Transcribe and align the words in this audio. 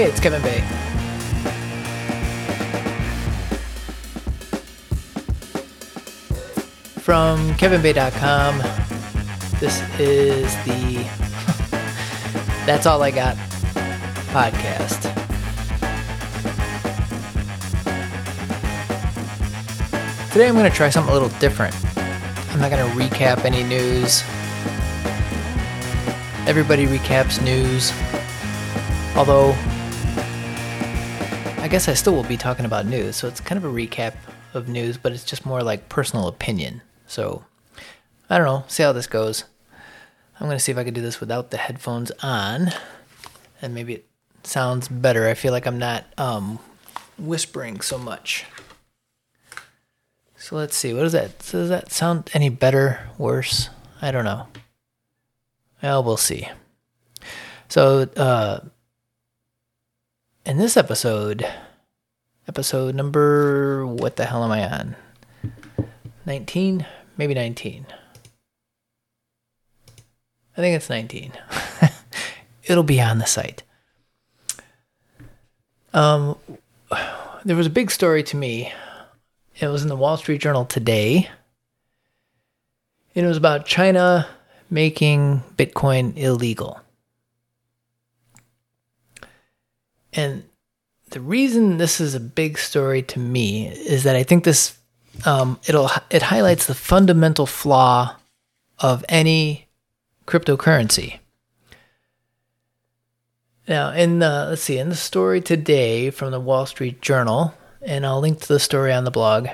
Hey, 0.00 0.06
it's 0.06 0.18
Kevin 0.18 0.40
Bae. 0.40 0.62
From 7.02 7.50
kevinbae.com, 7.58 8.58
this 9.60 9.82
is 10.00 10.54
the 10.64 11.04
That's 12.64 12.86
All 12.86 13.02
I 13.02 13.10
Got 13.10 13.36
podcast. 14.32 15.02
Today 20.32 20.48
I'm 20.48 20.54
going 20.54 20.64
to 20.64 20.74
try 20.74 20.88
something 20.88 21.10
a 21.10 21.12
little 21.12 21.38
different. 21.40 21.76
I'm 22.54 22.58
not 22.58 22.70
going 22.70 22.90
to 22.90 22.96
recap 22.96 23.44
any 23.44 23.62
news. 23.62 24.22
Everybody 26.48 26.86
recaps 26.86 27.44
news. 27.44 27.92
Although, 29.14 29.54
I 31.60 31.68
guess 31.68 31.88
I 31.88 31.94
still 31.94 32.14
will 32.14 32.24
be 32.24 32.38
talking 32.38 32.64
about 32.64 32.86
news, 32.86 33.16
so 33.16 33.28
it's 33.28 33.38
kind 33.38 33.62
of 33.62 33.64
a 33.66 33.72
recap 33.72 34.14
of 34.54 34.66
news, 34.66 34.96
but 34.96 35.12
it's 35.12 35.24
just 35.24 35.44
more 35.44 35.62
like 35.62 35.90
personal 35.90 36.26
opinion. 36.26 36.80
So, 37.06 37.44
I 38.30 38.38
don't 38.38 38.46
know, 38.46 38.64
see 38.66 38.82
how 38.82 38.92
this 38.92 39.06
goes. 39.06 39.44
I'm 40.40 40.46
going 40.46 40.56
to 40.56 40.58
see 40.58 40.72
if 40.72 40.78
I 40.78 40.84
can 40.84 40.94
do 40.94 41.02
this 41.02 41.20
without 41.20 41.50
the 41.50 41.58
headphones 41.58 42.12
on, 42.22 42.70
and 43.60 43.74
maybe 43.74 43.92
it 43.92 44.06
sounds 44.42 44.88
better. 44.88 45.28
I 45.28 45.34
feel 45.34 45.52
like 45.52 45.66
I'm 45.66 45.78
not 45.78 46.06
um, 46.16 46.60
whispering 47.18 47.82
so 47.82 47.98
much. 47.98 48.46
So 50.36 50.56
let's 50.56 50.74
see. 50.74 50.94
What 50.94 51.04
is 51.04 51.12
that? 51.12 51.38
Does 51.40 51.68
that 51.68 51.92
sound 51.92 52.30
any 52.32 52.48
better? 52.48 53.00
Worse? 53.18 53.68
I 54.00 54.10
don't 54.10 54.24
know. 54.24 54.48
Well, 55.82 56.02
we'll 56.02 56.16
see. 56.16 56.48
So, 57.68 58.08
uh, 58.16 58.60
in 60.44 60.58
this 60.58 60.76
episode, 60.76 61.46
episode 62.48 62.94
number, 62.94 63.86
what 63.86 64.16
the 64.16 64.24
hell 64.24 64.44
am 64.44 64.50
I 64.50 64.68
on? 64.68 64.96
19? 66.26 66.86
Maybe 67.16 67.34
19. 67.34 67.86
I 70.56 70.60
think 70.60 70.76
it's 70.76 70.90
19. 70.90 71.32
It'll 72.64 72.82
be 72.82 73.00
on 73.00 73.18
the 73.18 73.26
site. 73.26 73.62
Um, 75.92 76.38
there 77.44 77.56
was 77.56 77.66
a 77.66 77.70
big 77.70 77.90
story 77.90 78.22
to 78.24 78.36
me. 78.36 78.72
It 79.58 79.68
was 79.68 79.82
in 79.82 79.88
the 79.88 79.96
Wall 79.96 80.16
Street 80.16 80.40
Journal 80.40 80.64
today. 80.64 81.28
And 83.14 83.24
it 83.24 83.28
was 83.28 83.36
about 83.36 83.66
China 83.66 84.26
making 84.70 85.42
Bitcoin 85.56 86.16
illegal. 86.16 86.80
And 90.12 90.44
the 91.10 91.20
reason 91.20 91.76
this 91.76 92.00
is 92.00 92.14
a 92.14 92.20
big 92.20 92.58
story 92.58 93.02
to 93.02 93.18
me 93.18 93.68
is 93.68 94.04
that 94.04 94.16
I 94.16 94.22
think 94.22 94.44
this 94.44 94.78
um, 95.26 95.58
it'll 95.66 95.90
it 96.10 96.22
highlights 96.22 96.66
the 96.66 96.74
fundamental 96.74 97.46
flaw 97.46 98.16
of 98.78 99.04
any 99.08 99.68
cryptocurrency. 100.26 101.18
Now, 103.68 103.90
in 103.90 104.18
the 104.18 104.46
let's 104.50 104.62
see, 104.62 104.78
in 104.78 104.88
the 104.88 104.96
story 104.96 105.40
today 105.40 106.10
from 106.10 106.30
the 106.30 106.40
Wall 106.40 106.66
Street 106.66 107.00
Journal, 107.02 107.54
and 107.82 108.04
I'll 108.06 108.20
link 108.20 108.40
to 108.40 108.48
the 108.48 108.60
story 108.60 108.92
on 108.92 109.04
the 109.04 109.10
blog. 109.10 109.48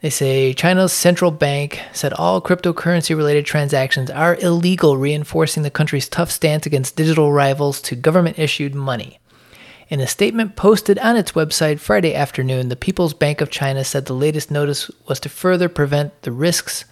They 0.00 0.10
say 0.10 0.52
China's 0.52 0.92
central 0.92 1.32
bank 1.32 1.80
said 1.92 2.12
all 2.12 2.40
cryptocurrency 2.40 3.16
related 3.16 3.44
transactions 3.44 4.10
are 4.10 4.36
illegal, 4.36 4.96
reinforcing 4.96 5.64
the 5.64 5.70
country's 5.70 6.08
tough 6.08 6.30
stance 6.30 6.66
against 6.66 6.94
digital 6.94 7.32
rivals 7.32 7.80
to 7.82 7.96
government 7.96 8.38
issued 8.38 8.76
money. 8.76 9.18
In 9.88 10.00
a 10.00 10.06
statement 10.06 10.54
posted 10.54 11.00
on 11.00 11.16
its 11.16 11.32
website 11.32 11.80
Friday 11.80 12.14
afternoon, 12.14 12.68
the 12.68 12.76
People's 12.76 13.14
Bank 13.14 13.40
of 13.40 13.50
China 13.50 13.82
said 13.82 14.04
the 14.04 14.12
latest 14.12 14.52
notice 14.52 14.88
was 15.08 15.18
to 15.20 15.28
further 15.28 15.68
prevent 15.68 16.22
the 16.22 16.30
risks 16.30 16.84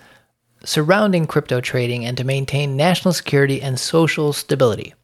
surrounding 0.65 1.27
crypto 1.27 1.61
trading 1.61 2.05
and 2.05 2.17
to 2.17 2.25
maintain 2.25 2.77
national 2.77 3.15
security 3.15 3.63
and 3.63 3.79
social 3.79 4.33
stability. 4.33 4.95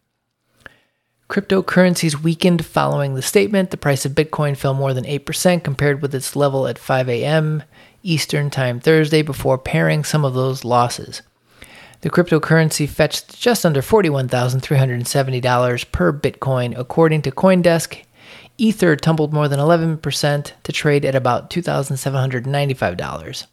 Cryptocurrencies 1.32 2.22
weakened 2.22 2.62
following 2.62 3.14
the 3.14 3.22
statement. 3.22 3.70
The 3.70 3.78
price 3.78 4.04
of 4.04 4.12
Bitcoin 4.12 4.54
fell 4.54 4.74
more 4.74 4.92
than 4.92 5.04
8% 5.04 5.64
compared 5.64 6.02
with 6.02 6.14
its 6.14 6.36
level 6.36 6.66
at 6.66 6.78
5 6.78 7.08
a.m. 7.08 7.62
Eastern 8.02 8.50
Time 8.50 8.78
Thursday 8.78 9.22
before 9.22 9.56
paring 9.56 10.04
some 10.04 10.26
of 10.26 10.34
those 10.34 10.62
losses. 10.62 11.22
The 12.02 12.10
cryptocurrency 12.10 12.86
fetched 12.86 13.40
just 13.40 13.64
under 13.64 13.80
$41,370 13.80 15.90
per 15.90 16.12
Bitcoin, 16.12 16.78
according 16.78 17.22
to 17.22 17.30
Coindesk. 17.30 18.02
Ether 18.58 18.94
tumbled 18.94 19.32
more 19.32 19.48
than 19.48 19.58
11% 19.58 20.52
to 20.62 20.72
trade 20.72 21.06
at 21.06 21.14
about 21.14 21.48
$2,795. 21.48 23.46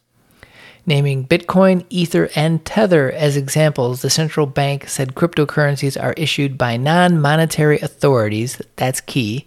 Naming 0.86 1.26
Bitcoin, 1.26 1.84
Ether, 1.90 2.30
and 2.34 2.64
Tether 2.64 3.12
as 3.12 3.36
examples, 3.36 4.02
the 4.02 4.10
central 4.10 4.46
bank 4.46 4.88
said 4.88 5.14
cryptocurrencies 5.14 6.02
are 6.02 6.14
issued 6.14 6.56
by 6.56 6.76
non 6.76 7.20
monetary 7.20 7.78
authorities, 7.80 8.60
that's 8.76 9.00
key, 9.00 9.44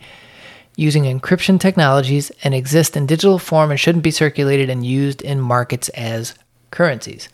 using 0.75 1.03
encryption 1.03 1.59
technologies 1.59 2.31
and 2.43 2.53
exist 2.53 2.95
in 2.95 3.05
digital 3.05 3.39
form 3.39 3.71
and 3.71 3.79
shouldn't 3.79 4.03
be 4.03 4.11
circulated 4.11 4.69
and 4.69 4.85
used 4.85 5.21
in 5.21 5.41
markets 5.41 5.89
as 5.89 6.35
currencies. 6.71 7.29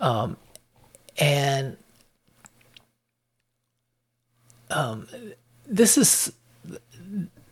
Um, 0.00 0.36
and 1.18 1.76
um, 4.70 5.08
this 5.66 5.96
is 5.96 6.32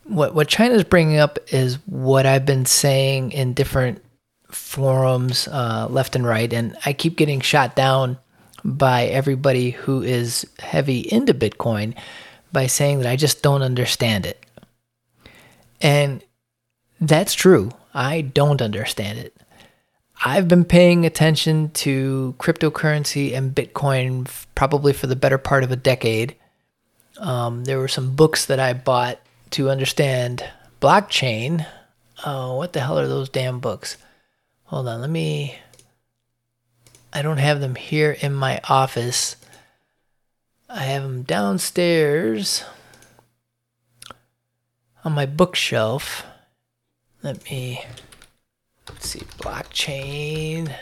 what 0.03 0.35
what 0.35 0.47
China's 0.47 0.83
bringing 0.83 1.17
up 1.17 1.39
is 1.47 1.75
what 1.87 2.25
I've 2.25 2.45
been 2.45 2.65
saying 2.65 3.31
in 3.31 3.53
different 3.53 4.04
forums, 4.55 5.47
uh, 5.47 5.87
left 5.89 6.15
and 6.15 6.25
right, 6.25 6.51
and 6.51 6.77
I 6.85 6.93
keep 6.93 7.17
getting 7.17 7.41
shot 7.41 7.75
down 7.75 8.17
by 8.63 9.05
everybody 9.05 9.71
who 9.71 10.01
is 10.01 10.45
heavy 10.59 10.99
into 10.99 11.33
Bitcoin 11.33 11.93
by 12.51 12.67
saying 12.67 12.99
that 12.99 13.11
I 13.11 13.15
just 13.15 13.43
don't 13.43 13.61
understand 13.61 14.25
it. 14.25 14.43
And 15.81 16.23
that's 16.99 17.33
true. 17.33 17.71
I 17.93 18.21
don't 18.21 18.61
understand 18.61 19.19
it. 19.19 19.35
I've 20.23 20.47
been 20.47 20.65
paying 20.65 21.05
attention 21.05 21.69
to 21.71 22.35
cryptocurrency 22.39 23.35
and 23.35 23.53
Bitcoin 23.53 24.27
probably 24.55 24.93
for 24.93 25.07
the 25.07 25.15
better 25.15 25.37
part 25.37 25.63
of 25.63 25.71
a 25.71 25.75
decade. 25.75 26.35
Um, 27.17 27.65
there 27.65 27.79
were 27.79 27.87
some 27.87 28.15
books 28.15 28.45
that 28.45 28.59
I 28.59 28.73
bought 28.73 29.19
to 29.51 29.69
understand 29.69 30.43
blockchain. 30.81 31.65
Oh, 32.25 32.55
what 32.55 32.73
the 32.73 32.79
hell 32.79 32.97
are 32.97 33.07
those 33.07 33.29
damn 33.29 33.59
books? 33.59 33.97
Hold 34.65 34.87
on, 34.87 35.01
let 35.01 35.09
me. 35.09 35.57
I 37.13 37.21
don't 37.21 37.37
have 37.37 37.61
them 37.61 37.75
here 37.75 38.17
in 38.19 38.33
my 38.33 38.59
office. 38.67 39.35
I 40.67 40.83
have 40.83 41.03
them 41.03 41.21
downstairs 41.21 42.63
on 45.03 45.13
my 45.13 45.27
bookshelf. 45.27 46.25
Let 47.21 47.45
me 47.49 47.85
let's 48.89 49.07
see 49.07 49.19
blockchain. 49.37 50.73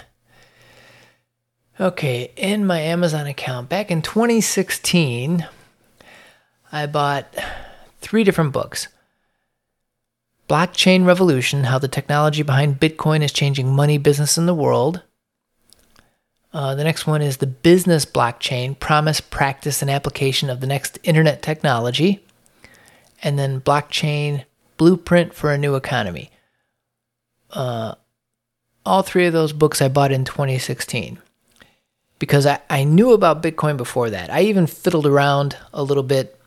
Okay, 1.79 2.31
in 2.37 2.65
my 2.65 2.79
Amazon 2.79 3.27
account 3.27 3.67
back 3.67 3.91
in 3.91 4.01
2016, 4.01 5.45
I 6.71 6.85
bought 6.85 7.33
three 7.99 8.23
different 8.23 8.53
books. 8.53 8.87
Blockchain 10.53 11.03
Revolution 11.03 11.63
How 11.63 11.79
the 11.79 11.87
Technology 11.87 12.43
Behind 12.43 12.79
Bitcoin 12.79 13.23
is 13.23 13.31
Changing 13.31 13.73
Money, 13.73 13.97
Business, 13.97 14.37
and 14.37 14.47
the 14.47 14.53
World. 14.53 15.01
Uh, 16.53 16.75
the 16.75 16.83
next 16.83 17.07
one 17.07 17.23
is 17.23 17.37
The 17.37 17.47
Business 17.47 18.05
Blockchain 18.05 18.79
Promise, 18.79 19.19
Practice, 19.19 19.81
and 19.81 19.89
Application 19.89 20.51
of 20.51 20.59
the 20.59 20.67
Next 20.67 20.99
Internet 21.01 21.41
Technology 21.41 22.23
and 23.23 23.39
then 23.39 23.61
blockchain 23.61 24.45
blueprint 24.77 25.33
for 25.33 25.51
a 25.51 25.57
new 25.57 25.73
economy. 25.73 26.29
Uh, 27.49 27.95
all 28.85 29.01
three 29.01 29.25
of 29.25 29.33
those 29.33 29.53
books 29.53 29.81
I 29.81 29.87
bought 29.87 30.11
in 30.11 30.23
2016 30.23 31.17
because 32.19 32.45
I, 32.45 32.59
I 32.69 32.83
knew 32.83 33.13
about 33.13 33.41
Bitcoin 33.41 33.75
before 33.75 34.11
that. 34.11 34.29
I 34.29 34.41
even 34.41 34.67
fiddled 34.67 35.07
around 35.07 35.57
a 35.73 35.81
little 35.81 36.03
bit 36.03 36.39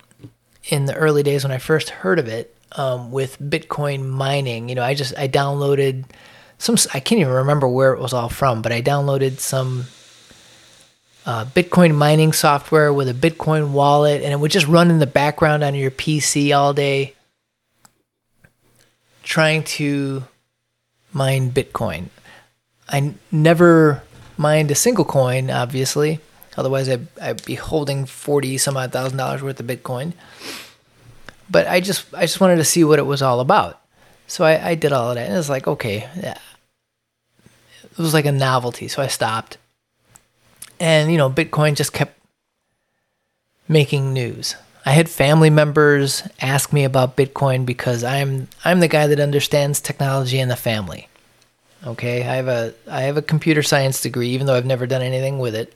in 0.68 0.84
the 0.84 0.94
early 0.94 1.24
days 1.24 1.42
when 1.42 1.50
I 1.50 1.58
first 1.58 1.90
heard 1.90 2.20
of 2.20 2.28
it 2.28 2.55
um, 2.72 3.10
with 3.12 3.38
Bitcoin 3.40 4.08
mining. 4.08 4.68
You 4.68 4.74
know, 4.74 4.82
I 4.82 4.94
just 4.94 5.16
I 5.18 5.28
downloaded 5.28 6.04
some. 6.58 6.76
I 6.92 7.00
can't 7.00 7.20
even 7.20 7.32
remember 7.32 7.68
where 7.68 7.92
it 7.92 8.00
was 8.00 8.12
all 8.12 8.28
from, 8.28 8.62
but 8.62 8.72
I 8.72 8.82
downloaded 8.82 9.38
some 9.38 9.86
uh, 11.24 11.44
Bitcoin 11.44 11.94
mining 11.94 12.32
software 12.32 12.92
with 12.92 13.08
a 13.08 13.14
Bitcoin 13.14 13.70
wallet, 13.70 14.22
and 14.22 14.32
it 14.32 14.40
would 14.40 14.50
just 14.50 14.66
run 14.66 14.90
in 14.90 14.98
the 14.98 15.06
background 15.06 15.64
on 15.64 15.74
your 15.74 15.90
PC 15.90 16.56
all 16.56 16.72
day, 16.72 17.14
trying 19.22 19.64
to 19.64 20.24
mine 21.12 21.50
Bitcoin. 21.50 22.06
I 22.88 23.14
never 23.32 24.02
mined 24.36 24.70
a 24.70 24.76
single 24.76 25.04
coin, 25.04 25.50
obviously. 25.50 26.20
Otherwise, 26.56 26.88
I'd, 26.88 27.06
I'd 27.20 27.44
be 27.44 27.54
holding 27.56 28.06
forty 28.06 28.56
some 28.58 28.76
odd 28.76 28.92
thousand 28.92 29.18
dollars 29.18 29.42
worth 29.42 29.60
of 29.60 29.66
Bitcoin. 29.66 30.12
But 31.50 31.66
I 31.66 31.80
just 31.80 32.12
I 32.14 32.22
just 32.22 32.40
wanted 32.40 32.56
to 32.56 32.64
see 32.64 32.84
what 32.84 32.98
it 32.98 33.06
was 33.06 33.22
all 33.22 33.40
about. 33.40 33.80
So 34.26 34.44
I, 34.44 34.70
I 34.70 34.74
did 34.74 34.92
all 34.92 35.10
of 35.10 35.14
that, 35.14 35.26
and 35.26 35.34
it 35.34 35.36
was 35.36 35.50
like, 35.50 35.66
okay, 35.66 36.08
yeah. 36.16 36.38
It 37.84 37.98
was 37.98 38.12
like 38.14 38.26
a 38.26 38.32
novelty, 38.32 38.88
so 38.88 39.00
I 39.00 39.06
stopped. 39.06 39.56
And 40.78 41.10
you 41.10 41.16
know, 41.16 41.30
Bitcoin 41.30 41.76
just 41.76 41.92
kept 41.92 42.18
making 43.68 44.12
news. 44.12 44.56
I 44.84 44.90
had 44.90 45.08
family 45.08 45.50
members 45.50 46.22
ask 46.40 46.72
me 46.72 46.84
about 46.84 47.16
Bitcoin 47.16 47.66
because 47.66 48.04
I'm 48.04 48.48
I'm 48.64 48.80
the 48.80 48.88
guy 48.88 49.06
that 49.06 49.18
understands 49.18 49.80
technology 49.80 50.38
in 50.38 50.48
the 50.48 50.56
family. 50.56 51.08
Okay, 51.84 52.22
I 52.22 52.36
have 52.36 52.48
a 52.48 52.74
I 52.88 53.02
have 53.02 53.16
a 53.16 53.22
computer 53.22 53.62
science 53.62 54.00
degree, 54.00 54.28
even 54.30 54.46
though 54.46 54.54
I've 54.54 54.66
never 54.66 54.86
done 54.86 55.02
anything 55.02 55.38
with 55.38 55.54
it. 55.54 55.74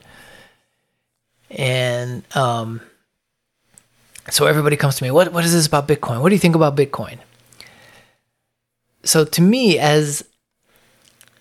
And 1.51 2.23
um, 2.37 2.81
so 4.31 4.47
everybody 4.47 4.77
comes 4.77 4.97
to 4.97 5.05
me, 5.05 5.11
what 5.11 5.33
what 5.33 5.45
is 5.45 5.53
this 5.53 5.67
about 5.67 5.89
Bitcoin? 5.89 6.21
What 6.21 6.29
do 6.29 6.35
you 6.35 6.41
think 6.41 6.55
about 6.55 6.77
Bitcoin? 6.77 7.19
So 9.03 9.25
to 9.25 9.43
me, 9.43 9.79
as 9.79 10.25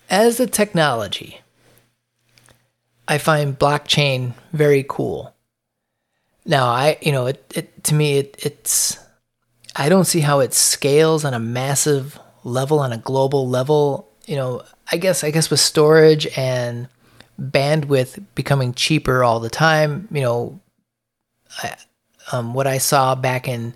as 0.08 0.40
a 0.40 0.46
technology, 0.46 1.40
I 3.06 3.18
find 3.18 3.58
blockchain 3.58 4.34
very 4.52 4.84
cool. 4.88 5.34
Now, 6.44 6.66
I 6.66 6.98
you 7.00 7.12
know 7.12 7.26
it, 7.26 7.52
it 7.54 7.84
to 7.84 7.94
me 7.94 8.18
it, 8.18 8.36
it's 8.38 8.98
I 9.76 9.88
don't 9.88 10.06
see 10.06 10.20
how 10.20 10.40
it 10.40 10.52
scales 10.54 11.24
on 11.24 11.34
a 11.34 11.38
massive 11.38 12.18
level 12.44 12.80
on 12.80 12.92
a 12.92 12.98
global 12.98 13.48
level. 13.48 14.08
You 14.26 14.36
know, 14.36 14.62
I 14.90 14.96
guess 14.96 15.22
I 15.22 15.30
guess 15.30 15.50
with 15.50 15.60
storage 15.60 16.26
and 16.36 16.88
bandwidth 17.40 18.24
becoming 18.34 18.74
cheaper 18.74 19.24
all 19.24 19.40
the 19.40 19.50
time, 19.50 20.08
you 20.10 20.20
know, 20.20 20.60
I, 21.62 21.76
um, 22.32 22.54
what 22.54 22.66
I 22.66 22.78
saw 22.78 23.14
back 23.14 23.48
in 23.48 23.74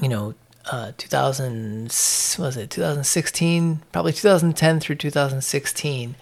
you 0.00 0.08
know 0.08 0.34
uh, 0.70 0.92
2000 0.96 1.84
was 2.38 2.56
it 2.56 2.70
2016 2.70 3.82
probably 3.92 4.12
2010 4.12 4.80
through 4.80 4.96
2016 4.96 6.14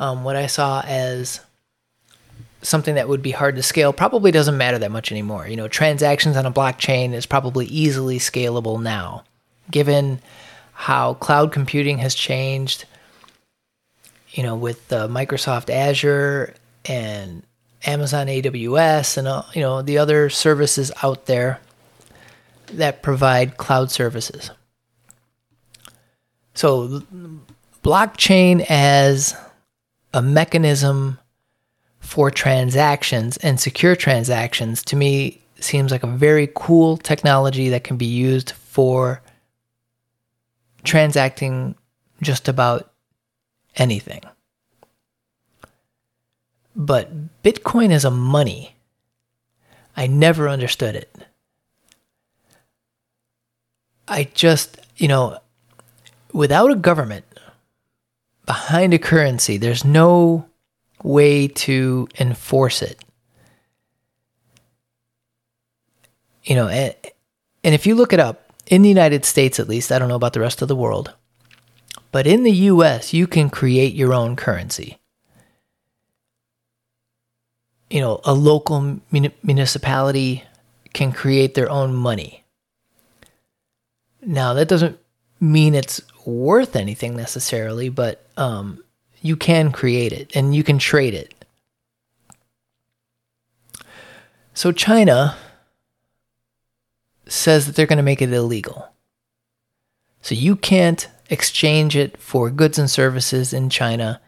um, 0.00 0.24
what 0.24 0.34
i 0.34 0.46
saw 0.46 0.80
as 0.86 1.40
something 2.62 2.94
that 2.94 3.08
would 3.08 3.22
be 3.22 3.32
hard 3.32 3.56
to 3.56 3.62
scale 3.62 3.92
probably 3.92 4.30
doesn't 4.30 4.56
matter 4.56 4.78
that 4.78 4.90
much 4.90 5.10
anymore. 5.10 5.46
You 5.46 5.56
know, 5.56 5.68
transactions 5.68 6.36
on 6.36 6.46
a 6.46 6.52
blockchain 6.52 7.12
is 7.12 7.26
probably 7.26 7.66
easily 7.66 8.18
scalable 8.18 8.80
now, 8.80 9.24
given 9.70 10.20
how 10.72 11.14
cloud 11.14 11.52
computing 11.52 11.98
has 11.98 12.14
changed. 12.14 12.86
You 14.30 14.42
know, 14.44 14.56
with 14.56 14.90
uh, 14.90 15.08
Microsoft 15.08 15.68
Azure 15.68 16.54
and 16.86 17.42
Amazon 17.84 18.26
AWS 18.26 19.18
and 19.18 19.28
uh, 19.28 19.42
you 19.54 19.60
know 19.60 19.82
the 19.82 19.98
other 19.98 20.30
services 20.30 20.92
out 21.02 21.26
there 21.26 21.60
that 22.72 23.02
provide 23.02 23.56
cloud 23.56 23.90
services. 23.90 24.50
So, 26.54 27.02
blockchain 27.82 28.64
as 28.68 29.34
a 30.12 30.22
mechanism 30.22 31.18
for 32.00 32.30
transactions 32.30 33.36
and 33.38 33.58
secure 33.58 33.96
transactions 33.96 34.82
to 34.84 34.96
me 34.96 35.42
seems 35.60 35.92
like 35.92 36.02
a 36.02 36.08
very 36.08 36.50
cool 36.54 36.96
technology 36.96 37.68
that 37.70 37.84
can 37.84 37.96
be 37.96 38.06
used 38.06 38.50
for 38.50 39.22
transacting 40.84 41.74
just 42.20 42.48
about 42.48 42.92
anything. 43.76 44.20
But 46.74 47.42
Bitcoin 47.42 47.90
as 47.90 48.04
a 48.04 48.10
money, 48.10 48.76
I 49.96 50.06
never 50.06 50.48
understood 50.48 50.96
it. 50.96 51.14
I 54.08 54.28
just, 54.34 54.78
you 54.96 55.08
know, 55.08 55.38
without 56.32 56.70
a 56.70 56.76
government 56.76 57.24
behind 58.46 58.94
a 58.94 58.98
currency, 58.98 59.56
there's 59.56 59.84
no 59.84 60.46
way 61.02 61.48
to 61.48 62.08
enforce 62.18 62.82
it. 62.82 63.02
You 66.44 66.56
know, 66.56 66.68
and, 66.68 66.94
and 67.62 67.74
if 67.74 67.86
you 67.86 67.94
look 67.94 68.12
it 68.12 68.20
up, 68.20 68.52
in 68.66 68.82
the 68.82 68.88
United 68.88 69.24
States 69.24 69.60
at 69.60 69.68
least, 69.68 69.92
I 69.92 69.98
don't 69.98 70.08
know 70.08 70.16
about 70.16 70.32
the 70.32 70.40
rest 70.40 70.62
of 70.62 70.68
the 70.68 70.76
world, 70.76 71.12
but 72.10 72.26
in 72.26 72.42
the 72.42 72.52
US, 72.52 73.12
you 73.12 73.26
can 73.26 73.50
create 73.50 73.94
your 73.94 74.14
own 74.14 74.36
currency. 74.36 74.98
You 77.92 78.00
know, 78.00 78.22
a 78.24 78.32
local 78.32 79.00
municipality 79.10 80.44
can 80.94 81.12
create 81.12 81.52
their 81.52 81.68
own 81.68 81.94
money. 81.94 82.42
Now, 84.22 84.54
that 84.54 84.66
doesn't 84.66 84.98
mean 85.38 85.74
it's 85.74 86.00
worth 86.24 86.74
anything 86.74 87.14
necessarily, 87.14 87.90
but 87.90 88.26
um, 88.38 88.82
you 89.20 89.36
can 89.36 89.72
create 89.72 90.14
it 90.14 90.34
and 90.34 90.54
you 90.54 90.64
can 90.64 90.78
trade 90.78 91.12
it. 91.12 91.34
So 94.54 94.72
China 94.72 95.36
says 97.26 97.66
that 97.66 97.76
they're 97.76 97.84
going 97.84 97.98
to 97.98 98.02
make 98.02 98.22
it 98.22 98.32
illegal. 98.32 98.88
So 100.22 100.34
you 100.34 100.56
can't 100.56 101.06
exchange 101.28 101.94
it 101.94 102.16
for 102.16 102.48
goods 102.48 102.78
and 102.78 102.90
services 102.90 103.52
in 103.52 103.68
China. 103.68 104.18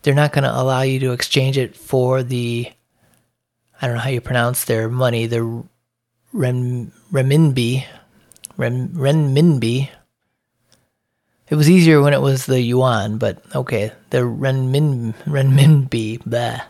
They're 0.00 0.14
not 0.14 0.32
going 0.32 0.44
to 0.44 0.58
allow 0.58 0.80
you 0.80 0.98
to 1.00 1.12
exchange 1.12 1.58
it 1.58 1.76
for 1.76 2.22
the 2.22 2.72
I 3.82 3.86
don't 3.86 3.96
know 3.96 4.02
how 4.02 4.10
you 4.10 4.20
pronounce 4.20 4.64
their 4.64 4.88
money, 4.88 5.26
the 5.26 5.64
ren, 6.32 6.92
renminbi, 7.12 7.84
ren, 8.56 8.88
renminbi, 8.90 9.90
it 11.52 11.56
was 11.56 11.68
easier 11.68 12.00
when 12.00 12.14
it 12.14 12.22
was 12.22 12.46
the 12.46 12.62
yuan, 12.62 13.18
but 13.18 13.42
okay, 13.54 13.92
the 14.08 14.20
renmin 14.20 15.14
renminbi. 15.26 16.24
Blah. 16.24 16.62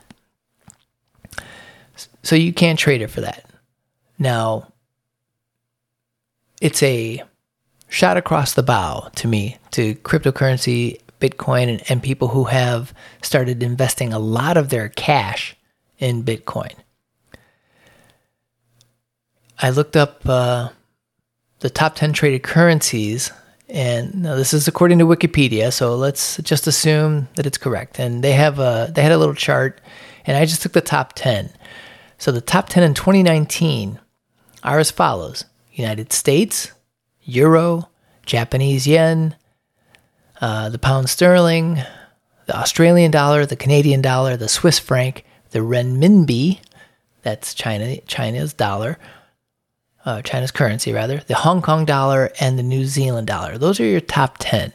So 2.24 2.34
you 2.34 2.52
can't 2.52 2.80
trade 2.80 3.00
it 3.00 3.06
for 3.06 3.20
that. 3.20 3.48
Now, 4.18 4.72
it's 6.60 6.82
a 6.82 7.22
shot 7.88 8.16
across 8.16 8.54
the 8.54 8.64
bow 8.64 9.08
to 9.14 9.28
me 9.28 9.56
to 9.70 9.94
cryptocurrency, 9.94 11.00
Bitcoin, 11.20 11.68
and, 11.68 11.82
and 11.88 12.02
people 12.02 12.26
who 12.26 12.42
have 12.46 12.92
started 13.22 13.62
investing 13.62 14.12
a 14.12 14.18
lot 14.18 14.56
of 14.56 14.70
their 14.70 14.88
cash 14.88 15.54
in 16.00 16.24
Bitcoin. 16.24 16.74
I 19.62 19.70
looked 19.70 19.96
up 19.96 20.20
uh, 20.26 20.70
the 21.60 21.70
top 21.70 21.94
10 21.94 22.12
traded 22.12 22.42
currencies 22.42 23.30
and 23.72 24.22
now 24.22 24.34
this 24.34 24.52
is 24.52 24.68
according 24.68 24.98
to 24.98 25.06
Wikipedia, 25.06 25.72
so 25.72 25.96
let's 25.96 26.36
just 26.38 26.66
assume 26.66 27.28
that 27.36 27.46
it's 27.46 27.56
correct. 27.56 27.98
And 27.98 28.22
they 28.22 28.32
have 28.32 28.58
a 28.58 28.92
they 28.94 29.02
had 29.02 29.12
a 29.12 29.18
little 29.18 29.34
chart, 29.34 29.80
and 30.26 30.36
I 30.36 30.44
just 30.44 30.60
took 30.60 30.72
the 30.72 30.82
top 30.82 31.14
ten. 31.14 31.48
So 32.18 32.30
the 32.30 32.42
top 32.42 32.68
ten 32.68 32.82
in 32.82 32.92
2019 32.92 33.98
are 34.62 34.78
as 34.78 34.90
follows: 34.90 35.46
United 35.72 36.12
States, 36.12 36.70
Euro, 37.22 37.88
Japanese 38.26 38.86
yen, 38.86 39.36
uh, 40.42 40.68
the 40.68 40.78
pound 40.78 41.08
sterling, 41.08 41.78
the 42.44 42.58
Australian 42.58 43.10
dollar, 43.10 43.46
the 43.46 43.56
Canadian 43.56 44.02
dollar, 44.02 44.36
the 44.36 44.50
Swiss 44.50 44.78
franc, 44.78 45.24
the 45.52 45.60
renminbi, 45.60 46.60
that's 47.22 47.54
China 47.54 47.96
China's 48.02 48.52
dollar, 48.52 48.98
uh, 50.04 50.22
China's 50.22 50.50
currency 50.50 50.92
rather, 50.92 51.18
the 51.18 51.34
Hong 51.34 51.62
Kong 51.62 51.84
dollar, 51.84 52.30
and 52.40 52.58
the 52.58 52.62
New 52.62 52.84
Zealand 52.84 53.26
dollar. 53.26 53.58
Those 53.58 53.80
are 53.80 53.84
your 53.84 54.00
top 54.00 54.36
10. 54.38 54.72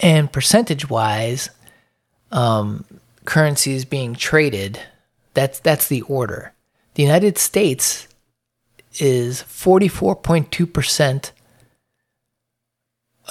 And 0.00 0.32
percentage 0.32 0.88
wise, 0.88 1.50
um, 2.30 2.84
currencies 3.24 3.84
being 3.84 4.14
traded, 4.14 4.80
that's, 5.34 5.60
that's 5.60 5.88
the 5.88 6.02
order. 6.02 6.52
The 6.94 7.02
United 7.02 7.38
States 7.38 8.08
is 8.98 9.42
44.2% 9.42 11.30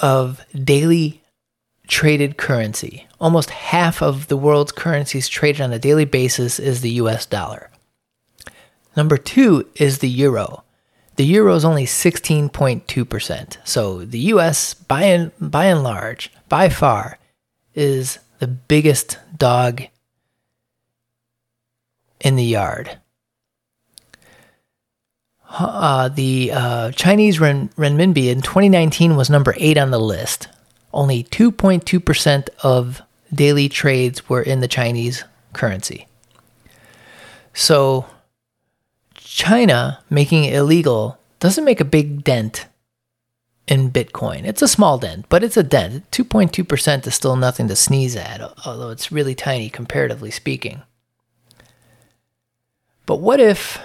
of 0.00 0.44
daily 0.64 1.22
traded 1.88 2.36
currency. 2.36 3.06
Almost 3.20 3.50
half 3.50 4.02
of 4.02 4.28
the 4.28 4.36
world's 4.36 4.72
currencies 4.72 5.28
traded 5.28 5.60
on 5.60 5.72
a 5.72 5.78
daily 5.78 6.04
basis 6.04 6.60
is 6.60 6.80
the 6.80 6.90
US 6.90 7.26
dollar. 7.26 7.70
Number 8.96 9.16
two 9.16 9.68
is 9.74 9.98
the 9.98 10.08
euro. 10.08 10.64
The 11.18 11.24
euro 11.24 11.56
is 11.56 11.64
only 11.64 11.84
16.2%. 11.84 13.56
So 13.64 14.04
the 14.04 14.20
US, 14.20 14.74
by 14.74 15.02
and, 15.02 15.32
by 15.40 15.64
and 15.64 15.82
large, 15.82 16.30
by 16.48 16.68
far, 16.68 17.18
is 17.74 18.20
the 18.38 18.46
biggest 18.46 19.18
dog 19.36 19.82
in 22.20 22.36
the 22.36 22.44
yard. 22.44 22.98
Uh, 25.50 26.08
the 26.08 26.52
uh, 26.52 26.92
Chinese 26.92 27.40
ren- 27.40 27.70
renminbi 27.70 28.28
in 28.28 28.40
2019 28.40 29.16
was 29.16 29.28
number 29.28 29.56
eight 29.56 29.76
on 29.76 29.90
the 29.90 29.98
list. 29.98 30.46
Only 30.94 31.24
2.2% 31.24 32.48
of 32.62 33.02
daily 33.34 33.68
trades 33.68 34.28
were 34.28 34.42
in 34.42 34.60
the 34.60 34.68
Chinese 34.68 35.24
currency. 35.52 36.06
So 37.54 38.06
China 39.38 40.02
making 40.10 40.42
it 40.42 40.52
illegal 40.52 41.16
doesn't 41.38 41.64
make 41.64 41.78
a 41.80 41.84
big 41.84 42.24
dent 42.24 42.66
in 43.68 43.88
Bitcoin. 43.88 44.44
It's 44.44 44.62
a 44.62 44.66
small 44.66 44.98
dent, 44.98 45.26
but 45.28 45.44
it's 45.44 45.56
a 45.56 45.62
dent. 45.62 46.10
2.2% 46.10 47.06
is 47.06 47.14
still 47.14 47.36
nothing 47.36 47.68
to 47.68 47.76
sneeze 47.76 48.16
at, 48.16 48.40
although 48.66 48.90
it's 48.90 49.12
really 49.12 49.36
tiny 49.36 49.70
comparatively 49.70 50.32
speaking. 50.32 50.82
But 53.06 53.20
what 53.20 53.38
if 53.38 53.78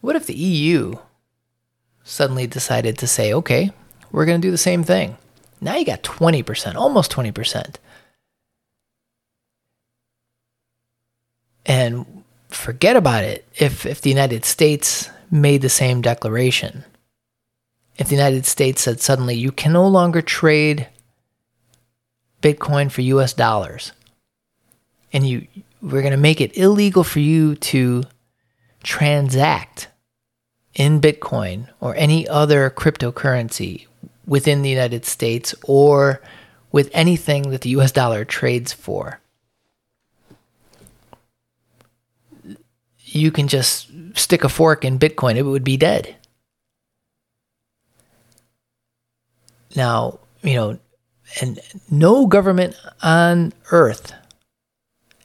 what 0.00 0.16
if 0.16 0.24
the 0.24 0.34
EU 0.34 0.94
suddenly 2.02 2.46
decided 2.46 2.96
to 2.96 3.06
say, 3.06 3.34
"Okay, 3.34 3.70
we're 4.10 4.24
going 4.24 4.40
to 4.40 4.46
do 4.46 4.50
the 4.50 4.56
same 4.56 4.82
thing." 4.82 5.18
Now 5.60 5.76
you 5.76 5.84
got 5.84 6.02
20%, 6.02 6.74
almost 6.74 7.10
20%. 7.10 7.76
And 11.66 12.17
forget 12.58 12.96
about 12.96 13.22
it 13.22 13.46
if 13.56 13.86
if 13.86 14.00
the 14.00 14.10
United 14.10 14.44
States 14.44 15.10
made 15.30 15.62
the 15.62 15.68
same 15.68 16.00
declaration 16.00 16.84
if 17.96 18.08
the 18.08 18.16
United 18.16 18.44
States 18.44 18.82
said 18.82 19.00
suddenly 19.00 19.36
you 19.36 19.52
can 19.52 19.72
no 19.72 19.86
longer 19.86 20.20
trade 20.20 20.88
Bitcoin 22.42 22.90
for 22.90 23.02
US 23.02 23.32
dollars 23.32 23.92
and 25.12 25.26
you 25.26 25.46
we're 25.80 26.02
going 26.02 26.10
to 26.10 26.28
make 26.30 26.40
it 26.40 26.58
illegal 26.58 27.04
for 27.04 27.20
you 27.20 27.54
to 27.54 28.02
transact 28.82 29.88
in 30.74 31.00
Bitcoin 31.00 31.68
or 31.80 31.94
any 31.94 32.26
other 32.26 32.70
cryptocurrency 32.70 33.86
within 34.26 34.62
the 34.62 34.68
United 34.68 35.04
States 35.04 35.54
or 35.62 36.20
with 36.72 36.90
anything 36.92 37.50
that 37.50 37.60
the 37.60 37.70
US 37.70 37.92
dollar 37.92 38.24
trades 38.24 38.72
for. 38.72 39.20
You 43.10 43.30
can 43.30 43.48
just 43.48 43.90
stick 44.14 44.44
a 44.44 44.48
fork 44.48 44.84
in 44.84 44.98
Bitcoin, 44.98 45.36
it 45.36 45.42
would 45.42 45.64
be 45.64 45.76
dead. 45.76 46.14
Now, 49.74 50.18
you 50.42 50.54
know, 50.54 50.78
and 51.40 51.60
no 51.90 52.26
government 52.26 52.74
on 53.02 53.52
earth 53.70 54.12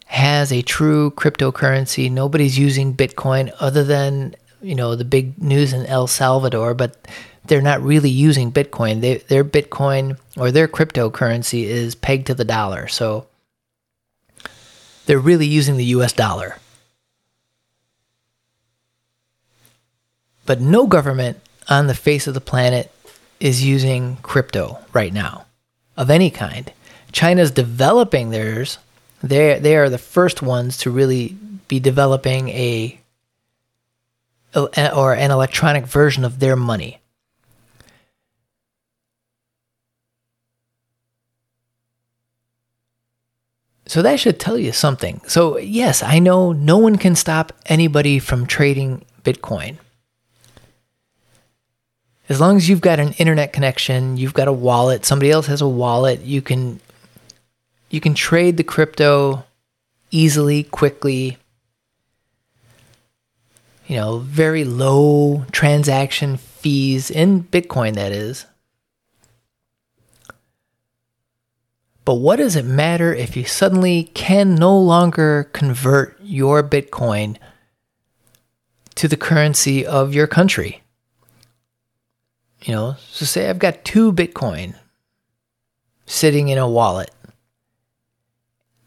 has 0.06 0.52
a 0.52 0.62
true 0.62 1.12
cryptocurrency. 1.12 2.12
Nobody's 2.12 2.60
using 2.60 2.96
Bitcoin 2.96 3.52
other 3.60 3.84
than, 3.84 4.36
you 4.62 4.76
know, 4.76 4.96
the 4.96 5.06
big 5.06 5.42
news 5.42 5.74
in 5.74 5.86
El 5.86 6.08
Salvador, 6.08 6.74
but 6.74 7.08
they're 7.46 7.62
not 7.62 7.82
really 7.82 8.10
using 8.10 8.52
Bitcoin. 8.52 9.02
They, 9.02 9.18
their 9.18 9.44
Bitcoin 9.44 10.20
or 10.38 10.52
their 10.52 10.68
cryptocurrency 10.68 11.64
is 11.64 11.96
pegged 11.96 12.28
to 12.28 12.36
the 12.36 12.46
dollar. 12.46 12.88
So 12.88 13.28
they're 15.06 15.20
really 15.20 15.48
using 15.48 15.78
the 15.78 15.86
US 15.86 16.14
dollar. 16.14 16.58
But 20.46 20.60
no 20.60 20.88
government 20.88 21.40
on 21.70 21.88
the 21.88 21.96
face 21.96 22.28
of 22.28 22.34
the 22.34 22.42
planet 22.42 22.92
is 23.40 23.64
using 23.64 24.18
crypto 24.18 24.80
right 24.94 25.14
now 25.14 25.46
of 25.96 26.10
any 26.10 26.30
kind. 26.30 26.72
China's 27.12 27.52
developing 27.52 28.30
theirs. 28.30 28.78
They 29.22 29.60
they 29.60 29.76
are 29.78 29.90
the 29.90 29.98
first 29.98 30.42
ones 30.42 30.78
to 30.80 30.92
really 30.92 31.38
be 31.68 31.80
developing 31.80 32.50
a 32.50 33.00
or 34.56 35.14
an 35.14 35.32
electronic 35.32 35.86
version 35.86 36.24
of 36.24 36.40
their 36.40 36.56
money. 36.56 37.00
So 43.86 44.02
that 44.02 44.20
should 44.20 44.40
tell 44.40 44.58
you 44.58 44.72
something. 44.72 45.22
So, 45.28 45.58
yes, 45.58 46.02
I 46.02 46.20
know 46.20 46.52
no 46.52 46.78
one 46.78 46.96
can 46.96 47.16
stop 47.16 47.52
anybody 47.66 48.18
from 48.18 48.48
trading 48.48 49.06
Bitcoin 49.24 49.78
as 52.34 52.42
long 52.42 52.58
as 52.58 52.68
you've 52.68 52.82
got 52.82 53.00
an 53.00 53.14
internet 53.20 53.54
connection, 53.54 54.18
you've 54.18 54.34
got 54.34 54.48
a 54.48 54.52
wallet, 54.52 55.06
somebody 55.06 55.30
else 55.30 55.46
has 55.46 55.62
a 55.62 55.68
wallet, 55.68 56.22
you 56.22 56.42
can 56.42 56.80
you 57.92 58.02
can 58.02 58.16
trade 58.16 58.58
the 58.58 58.64
crypto 58.64 59.46
easily, 60.10 60.64
quickly. 60.64 61.38
You 63.86 63.98
know, 63.98 64.18
very 64.18 64.64
low 64.64 65.46
transaction 65.52 66.38
fees 66.38 67.12
in 67.12 67.44
Bitcoin 67.44 67.94
that 67.94 68.12
is. 68.12 68.48
But 72.06 72.16
what 72.16 72.38
does 72.38 72.56
it 72.56 72.66
matter 72.66 73.14
if 73.14 73.38
you 73.38 73.46
suddenly 73.46 74.06
can 74.16 74.56
no 74.56 74.76
longer 74.76 75.52
convert 75.54 76.20
your 76.20 76.64
Bitcoin 76.64 77.38
to 78.96 79.08
the 79.08 79.18
currency 79.18 79.86
of 79.86 80.16
your 80.16 80.26
country? 80.26 80.83
You 82.64 82.74
know, 82.74 82.96
so 83.10 83.26
say 83.26 83.50
I've 83.50 83.60
got 83.60 83.84
two 83.84 84.14
Bitcoin 84.14 84.76
sitting 86.06 86.48
in 86.48 86.58
a 86.58 86.68
wallet, 86.68 87.12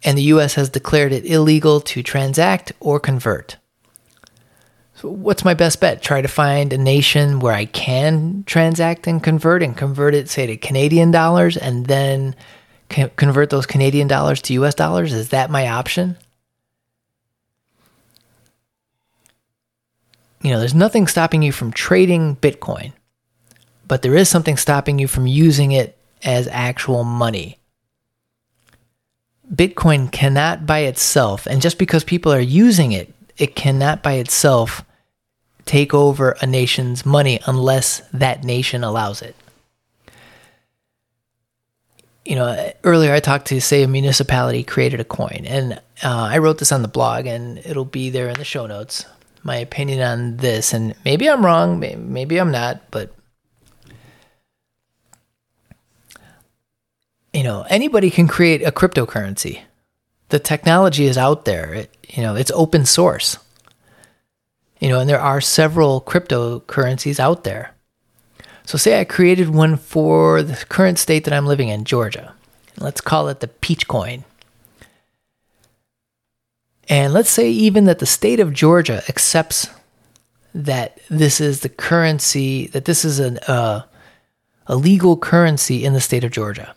and 0.03 0.17
the 0.17 0.23
US 0.23 0.55
has 0.55 0.71
declared 0.71 1.13
it 1.13 1.27
illegal 1.27 1.81
to 1.83 2.03
transact 2.03 2.73
or 2.81 2.99
convert. 2.99 3.59
So, 4.95 5.11
what's 5.11 5.45
my 5.45 5.53
best 5.53 5.79
bet? 5.79 6.01
Try 6.01 6.23
to 6.23 6.29
find 6.29 6.73
a 6.73 6.79
nation 6.79 7.39
where 7.39 7.53
I 7.53 7.67
can 7.67 8.45
transact 8.47 9.07
and 9.07 9.23
convert 9.23 9.63
and 9.63 9.77
convert 9.77 10.15
it, 10.15 10.31
say, 10.31 10.47
to 10.47 10.57
Canadian 10.57 11.11
dollars 11.11 11.59
and 11.59 11.85
then 11.85 12.35
convert 12.89 13.51
those 13.51 13.67
Canadian 13.67 14.09
dollars 14.09 14.41
to 14.43 14.55
US 14.55 14.75
dollars? 14.75 15.13
Is 15.13 15.31
that 15.31 15.51
my 15.51 15.69
option? 15.69 16.17
You 20.41 20.51
know, 20.51 20.61
there's 20.61 20.75
nothing 20.75 21.07
stopping 21.09 21.43
you 21.43 21.53
from 21.53 21.73
trading 21.73 22.37
Bitcoin 22.37 22.93
but 23.87 24.03
there 24.03 24.17
is 24.17 24.29
something 24.29 24.57
stopping 24.57 24.99
you 24.99 25.09
from 25.09 25.27
using 25.27 25.73
it 25.73 25.97
as 26.23 26.49
actual 26.49 27.05
money. 27.05 27.59
Bitcoin 29.53 30.11
cannot 30.11 30.67
by 30.67 30.81
itself, 30.81 31.47
and 31.47 31.63
just 31.63 31.79
because 31.79 32.03
people 32.03 32.33
are 32.33 32.41
using 32.41 32.93
it, 32.93 33.15
it 33.39 33.55
cannot 33.55 34.03
by 34.03 34.15
itself 34.15 34.85
take 35.67 35.93
over 35.95 36.37
a 36.41 36.47
nation's 36.47 37.05
money 37.05 37.41
unless 37.47 38.01
that 38.13 38.45
nation 38.45 38.83
allows 38.83 39.23
it. 39.23 39.37
You 42.25 42.35
know, 42.35 42.73
earlier 42.83 43.13
I 43.13 43.21
talked 43.21 43.47
to, 43.49 43.61
say, 43.61 43.85
a 43.85 43.89
municipality 43.89 44.65
created 44.65 44.99
a 44.99 45.05
coin, 45.05 45.45
and 45.47 45.75
uh, 46.03 46.29
I 46.31 46.39
wrote 46.39 46.59
this 46.59 46.73
on 46.73 46.83
the 46.83 46.89
blog, 46.89 47.27
and 47.27 47.59
it'll 47.59 47.85
be 47.85 48.11
there 48.11 48.29
in 48.29 48.35
the 48.35 48.45
show 48.45 48.67
notes. 48.67 49.07
My 49.45 49.57
opinion 49.57 50.01
on 50.01 50.39
this, 50.39 50.73
and 50.73 50.97
maybe 51.05 51.31
I'm 51.31 51.47
wrong, 51.47 51.79
maybe 51.79 52.39
I'm 52.39 52.51
not, 52.51 52.81
but 52.91 53.13
you 57.37 57.43
know, 57.43 57.67
anybody 57.69 58.11
can 58.11 58.27
create 58.27 58.63
a 58.63 58.73
cryptocurrency. 58.73 59.61
The 60.31 60.39
technology 60.39 61.05
is 61.05 61.19
out 61.19 61.45
there. 61.45 61.75
It, 61.75 61.97
you 62.09 62.23
know, 62.23 62.35
it's 62.35 62.51
open 62.53 62.87
source. 62.87 63.37
You 64.81 64.89
know, 64.89 65.01
and 65.01 65.09
there 65.09 65.21
are 65.21 65.43
several 65.43 66.01
cryptocurrencies 66.01 67.21
out 67.21 67.45
there. 67.45 67.75
So 68.65 68.79
say 68.79 68.99
I 68.99 69.05
created 69.05 69.51
one 69.51 69.77
for 69.77 70.43
the 70.43 70.57
current 70.71 70.99
state 70.99 71.25
that 71.25 71.35
I'm 71.35 71.45
living 71.45 71.69
in, 71.69 71.85
Georgia. 71.85 72.35
Let's 72.79 73.03
call 73.03 73.29
it 73.29 73.41
the 73.41 73.49
Peach 73.49 73.87
Coin. 73.87 74.25
And 76.89 77.13
let's 77.13 77.31
say 77.31 77.51
even 77.51 77.85
that 77.85 77.99
the 77.99 78.07
state 78.07 78.41
of 78.41 78.55
Georgia 78.55 79.03
accepts 79.11 79.69
that 80.55 81.01
this 81.11 81.43
is 81.43 81.61
the 81.61 81.69
currency, 81.69 82.69
that 82.69 82.87
this 82.87 83.05
is 83.05 83.19
an, 83.19 83.39
uh, 83.47 83.83
a 84.67 84.75
legal 84.75 85.19
currency 85.19 85.85
in 85.85 85.93
the 85.93 86.01
state 86.01 86.25
of 86.25 86.31
Georgia 86.31 86.75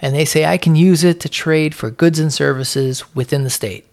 and 0.00 0.14
they 0.14 0.24
say 0.24 0.44
I 0.44 0.58
can 0.58 0.76
use 0.76 1.04
it 1.04 1.20
to 1.20 1.28
trade 1.28 1.74
for 1.74 1.90
goods 1.90 2.18
and 2.18 2.32
services 2.32 3.14
within 3.14 3.44
the 3.44 3.50
state. 3.50 3.86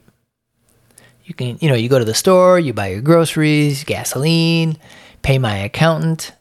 You 1.26 1.34
can, 1.34 1.58
you 1.60 1.70
know, 1.70 1.76
you 1.76 1.90
go 1.90 2.00
to 2.00 2.06
the 2.06 2.14
store, 2.14 2.60
you 2.60 2.74
buy 2.74 2.88
your 2.88 3.02
groceries, 3.02 3.84
gasoline, 3.84 4.78
pay 5.24 5.40
my 5.40 5.58
accountant, 5.58 6.34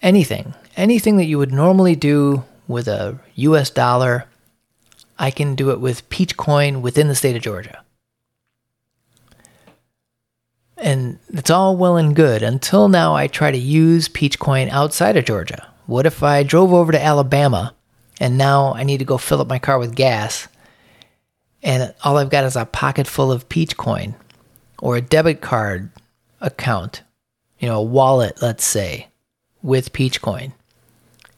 anything, 0.00 0.54
anything 0.76 1.16
that 1.18 1.26
you 1.26 1.38
would 1.38 1.52
normally 1.52 1.94
do 1.94 2.44
with 2.66 2.88
a 2.88 3.18
US 3.34 3.70
dollar, 3.70 4.26
I 5.18 5.30
can 5.30 5.54
do 5.54 5.70
it 5.70 5.80
with 5.80 6.08
Peach 6.08 6.36
Coin 6.36 6.82
within 6.82 7.08
the 7.08 7.14
state 7.14 7.36
of 7.36 7.42
Georgia. 7.42 7.82
And 10.76 11.18
it's 11.28 11.50
all 11.50 11.76
well 11.76 11.96
and 11.96 12.16
good 12.16 12.42
until 12.42 12.88
now 12.88 13.14
I 13.14 13.26
try 13.26 13.50
to 13.50 13.58
use 13.58 14.08
Peach 14.08 14.38
Coin 14.38 14.68
outside 14.70 15.16
of 15.16 15.24
Georgia. 15.24 15.68
What 15.86 16.06
if 16.06 16.22
I 16.22 16.42
drove 16.42 16.72
over 16.72 16.92
to 16.92 17.02
Alabama 17.02 17.74
and 18.20 18.38
now 18.38 18.74
I 18.74 18.84
need 18.84 18.98
to 18.98 19.04
go 19.04 19.18
fill 19.18 19.40
up 19.40 19.48
my 19.48 19.58
car 19.58 19.78
with 19.78 19.94
gas 19.94 20.48
and 21.62 21.94
all 22.04 22.18
I've 22.18 22.30
got 22.30 22.44
is 22.44 22.56
a 22.56 22.66
pocket 22.66 23.06
full 23.06 23.32
of 23.32 23.48
peach 23.48 23.76
coin 23.76 24.14
or 24.78 24.96
a 24.96 25.00
debit 25.00 25.40
card 25.40 25.90
account, 26.40 27.02
you 27.58 27.68
know, 27.68 27.78
a 27.78 27.82
wallet, 27.82 28.40
let's 28.42 28.64
say, 28.64 29.08
with 29.62 29.92
peach 29.92 30.20
coin. 30.20 30.52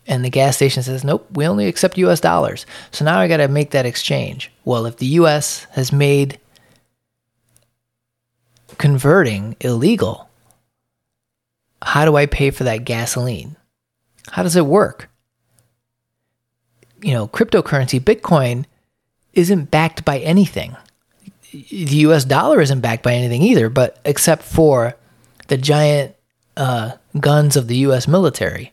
And 0.09 0.25
the 0.25 0.31
gas 0.31 0.57
station 0.57 0.83
says, 0.83 1.05
nope, 1.05 1.27
we 1.33 1.47
only 1.47 1.67
accept 1.67 1.99
US 1.99 2.21
dollars. 2.21 2.67
So 2.91 3.05
now 3.05 3.19
I 3.19 3.29
got 3.29 3.39
to 3.39 3.49
make 3.49 3.71
that 3.71 3.87
exchange. 3.87 4.53
Well, 4.65 4.87
if 4.87 4.99
the 4.99 5.07
US 5.07 5.65
has 5.73 5.93
made 5.93 6.39
converting 8.79 9.57
illegal, 9.61 10.29
how 11.83 12.05
do 12.05 12.17
I 12.17 12.27
pay 12.27 12.51
for 12.51 12.65
that 12.65 12.85
gasoline? 12.85 13.56
How 14.31 14.43
does 14.43 14.57
it 14.57 14.67
work? 14.67 15.09
You 17.03 17.13
know, 17.13 17.29
cryptocurrency, 17.29 18.01
Bitcoin, 18.01 18.65
isn't 19.33 19.71
backed 19.71 20.05
by 20.05 20.19
anything. 20.19 20.77
The 21.53 21.97
US 22.07 22.25
dollar 22.25 22.61
isn't 22.61 22.81
backed 22.81 23.03
by 23.03 23.15
anything 23.15 23.43
either, 23.43 23.69
but 23.69 23.99
except 24.05 24.43
for 24.43 24.97
the 25.49 25.57
giant 25.57 26.15
uh, 26.57 26.93
guns 27.21 27.57
of 27.57 27.69
the 27.69 27.77
US 27.77 28.09
military 28.09 28.73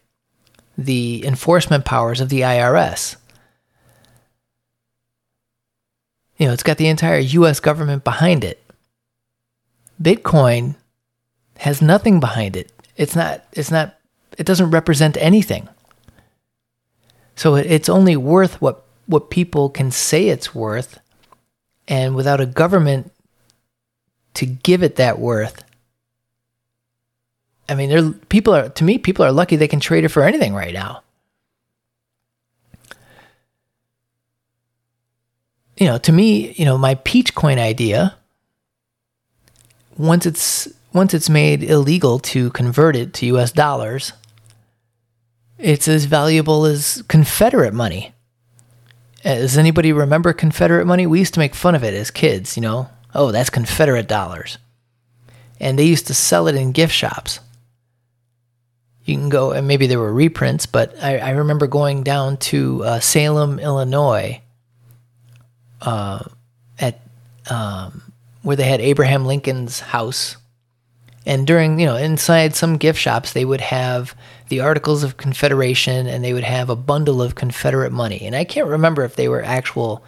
the 0.77 1.25
enforcement 1.25 1.85
powers 1.85 2.19
of 2.21 2.29
the 2.29 2.41
IRS. 2.41 3.15
You 6.37 6.47
know, 6.47 6.53
it's 6.53 6.63
got 6.63 6.77
the 6.77 6.87
entire 6.87 7.19
US 7.19 7.59
government 7.59 8.03
behind 8.03 8.43
it. 8.43 8.59
Bitcoin 10.01 10.75
has 11.57 11.81
nothing 11.81 12.19
behind 12.19 12.55
it. 12.55 12.71
It's 12.97 13.15
not 13.15 13.45
it's 13.53 13.71
not 13.71 13.97
it 14.37 14.45
doesn't 14.45 14.71
represent 14.71 15.17
anything. 15.17 15.67
So 17.35 17.55
it's 17.55 17.89
only 17.89 18.15
worth 18.15 18.61
what 18.61 18.85
what 19.05 19.29
people 19.29 19.69
can 19.69 19.91
say 19.91 20.29
it's 20.29 20.55
worth 20.55 20.99
and 21.87 22.15
without 22.15 22.39
a 22.39 22.45
government 22.45 23.11
to 24.35 24.45
give 24.45 24.81
it 24.81 24.95
that 24.95 25.19
worth 25.19 25.63
I 27.67 27.75
mean, 27.75 27.89
there 27.89 28.11
people 28.11 28.53
are 28.53 28.69
to 28.69 28.83
me 28.83 28.97
people 28.97 29.23
are 29.25 29.31
lucky 29.31 29.55
they 29.55 29.67
can 29.67 29.79
trade 29.79 30.03
it 30.03 30.09
for 30.09 30.23
anything 30.23 30.53
right 30.53 30.73
now. 30.73 31.01
You 35.77 35.87
know, 35.87 35.97
to 35.99 36.11
me, 36.11 36.51
you 36.53 36.65
know, 36.65 36.77
my 36.77 36.95
peach 36.95 37.33
coin 37.33 37.57
idea 37.57 38.15
once 39.97 40.25
it's 40.25 40.67
once 40.93 41.13
it's 41.13 41.29
made 41.29 41.63
illegal 41.63 42.19
to 42.19 42.51
convert 42.51 42.95
it 42.95 43.13
to 43.15 43.25
US 43.37 43.51
dollars, 43.51 44.13
it's 45.63 45.87
as 45.87 46.05
valuable 46.05 46.65
as 46.65 47.03
Confederate 47.07 47.73
money. 47.73 48.13
Does 49.23 49.57
anybody 49.57 49.93
remember 49.93 50.33
Confederate 50.33 50.85
money? 50.85 51.07
We 51.07 51.19
used 51.19 51.33
to 51.35 51.39
make 51.39 51.55
fun 51.55 51.75
of 51.75 51.83
it 51.83 51.93
as 51.93 52.11
kids, 52.11 52.57
you 52.57 52.61
know. 52.61 52.89
Oh, 53.15 53.31
that's 53.31 53.49
Confederate 53.49 54.07
dollars. 54.07 54.57
And 55.59 55.79
they 55.79 55.85
used 55.85 56.07
to 56.07 56.13
sell 56.13 56.47
it 56.47 56.55
in 56.55 56.73
gift 56.73 56.93
shops 56.93 57.39
you 59.05 59.15
can 59.17 59.29
go, 59.29 59.51
and 59.51 59.67
maybe 59.67 59.87
there 59.87 59.99
were 59.99 60.13
reprints, 60.13 60.65
but 60.65 60.95
I, 61.01 61.17
I 61.17 61.29
remember 61.31 61.67
going 61.67 62.03
down 62.03 62.37
to 62.37 62.83
uh, 62.83 62.99
Salem, 62.99 63.59
Illinois, 63.59 64.41
uh, 65.81 66.23
at 66.79 67.01
um, 67.49 68.13
where 68.43 68.55
they 68.55 68.63
had 68.63 68.79
Abraham 68.79 69.25
Lincoln's 69.25 69.81
house. 69.81 70.37
And 71.25 71.47
during, 71.47 71.79
you 71.79 71.85
know, 71.85 71.95
inside 71.95 72.55
some 72.55 72.77
gift 72.77 72.99
shops, 72.99 73.33
they 73.33 73.45
would 73.45 73.61
have 73.61 74.15
the 74.49 74.59
Articles 74.59 75.03
of 75.03 75.17
Confederation 75.17 76.05
and 76.05 76.23
they 76.23 76.33
would 76.33 76.43
have 76.43 76.69
a 76.69 76.75
bundle 76.75 77.21
of 77.21 77.35
Confederate 77.35 77.91
money. 77.91 78.21
And 78.25 78.35
I 78.35 78.43
can't 78.43 78.67
remember 78.67 79.03
if 79.03 79.15
they 79.15 79.29
were 79.29 79.41
actual 79.41 80.03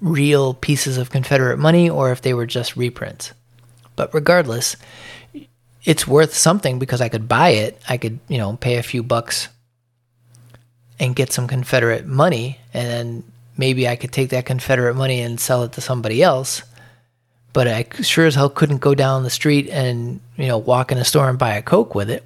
real 0.00 0.54
pieces 0.54 0.96
of 0.96 1.10
Confederate 1.10 1.58
money 1.58 1.90
or 1.90 2.12
if 2.12 2.22
they 2.22 2.34
were 2.34 2.46
just 2.46 2.76
reprints. 2.76 3.32
But 3.96 4.14
regardless, 4.14 4.76
it's 5.84 6.06
worth 6.06 6.34
something 6.34 6.78
because 6.78 7.00
I 7.00 7.08
could 7.08 7.28
buy 7.28 7.50
it. 7.50 7.80
I 7.88 7.96
could, 7.96 8.20
you 8.28 8.38
know, 8.38 8.56
pay 8.56 8.76
a 8.76 8.82
few 8.82 9.02
bucks 9.02 9.48
and 10.98 11.16
get 11.16 11.32
some 11.32 11.48
Confederate 11.48 12.06
money, 12.06 12.60
and 12.72 12.88
then 12.88 13.24
maybe 13.56 13.88
I 13.88 13.96
could 13.96 14.12
take 14.12 14.30
that 14.30 14.46
Confederate 14.46 14.94
money 14.94 15.20
and 15.20 15.40
sell 15.40 15.64
it 15.64 15.72
to 15.72 15.80
somebody 15.80 16.22
else. 16.22 16.62
But 17.52 17.68
I 17.68 17.86
sure 18.02 18.26
as 18.26 18.34
hell 18.34 18.48
couldn't 18.48 18.78
go 18.78 18.94
down 18.94 19.24
the 19.24 19.30
street 19.30 19.68
and, 19.68 20.20
you 20.36 20.46
know, 20.46 20.58
walk 20.58 20.90
in 20.90 20.98
a 20.98 21.04
store 21.04 21.28
and 21.28 21.38
buy 21.38 21.54
a 21.54 21.62
Coke 21.62 21.94
with 21.94 22.08
it. 22.08 22.24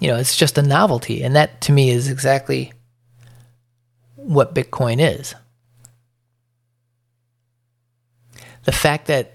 You 0.00 0.08
know, 0.08 0.16
it's 0.16 0.36
just 0.36 0.58
a 0.58 0.62
novelty. 0.62 1.22
And 1.22 1.36
that 1.36 1.60
to 1.62 1.72
me 1.72 1.90
is 1.90 2.08
exactly 2.08 2.72
what 4.16 4.54
Bitcoin 4.54 4.98
is. 5.00 5.34
the 8.64 8.72
fact 8.72 9.06
that 9.06 9.32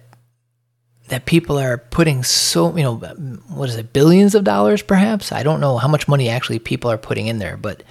that 1.10 1.26
people 1.26 1.58
are 1.58 1.78
putting 1.78 2.24
so 2.24 2.76
you 2.76 2.84
know 2.84 2.96
what 2.96 3.70
is 3.70 3.76
it 3.76 3.94
billions 3.94 4.36
of 4.36 4.44
dollars 4.44 4.82
perhaps 4.82 5.32
i 5.32 5.44
don't 5.44 5.62
know 5.62 5.78
how 5.78 5.88
much 5.88 6.08
money 6.08 6.30
actually 6.30 6.60
people 6.60 6.92
are 6.92 6.98
putting 6.98 7.28
in 7.28 7.40
there 7.40 7.58
but 7.58 7.84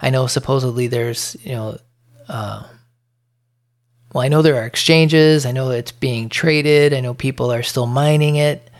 i 0.00 0.10
know 0.10 0.26
supposedly 0.26 0.86
there's 0.86 1.36
you 1.42 1.52
know 1.52 1.78
uh, 2.28 2.62
well 4.12 4.22
i 4.22 4.28
know 4.28 4.42
there 4.42 4.60
are 4.62 4.66
exchanges. 4.66 5.46
I 5.46 5.52
know 5.52 5.70
it's 5.70 5.92
being 5.92 6.28
traded. 6.28 6.94
I 6.94 7.00
know 7.00 7.14
people 7.14 7.52
are 7.52 7.62
still 7.62 7.86
mining 7.86 8.36
it. 8.36 8.70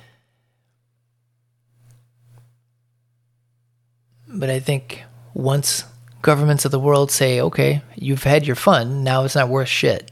But 4.29 4.51
i 4.51 4.61
think 4.61 5.03
once 5.35 5.85
governments 6.23 6.65
of 6.65 6.71
the 6.71 6.79
world 6.79 7.11
say 7.11 7.41
okay 7.41 7.83
you've 7.95 8.25
had 8.25 8.47
your 8.47 8.57
fun 8.57 9.03
now 9.03 9.25
it's 9.25 9.35
not 9.35 9.49
worth 9.49 9.69
shit 9.69 10.11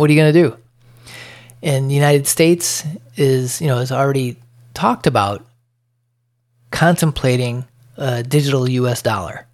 what 0.00 0.08
are 0.08 0.14
you 0.14 0.18
going 0.18 0.32
to 0.32 0.42
do? 0.42 0.56
And 1.62 1.90
the 1.90 1.94
United 1.94 2.26
States 2.26 2.84
is, 3.16 3.60
you 3.60 3.66
know, 3.66 3.76
has 3.76 3.92
already 3.92 4.38
talked 4.72 5.06
about 5.06 5.44
contemplating 6.70 7.66
a 7.98 8.22
digital 8.22 8.66
US 8.66 9.02
dollar. 9.02 9.46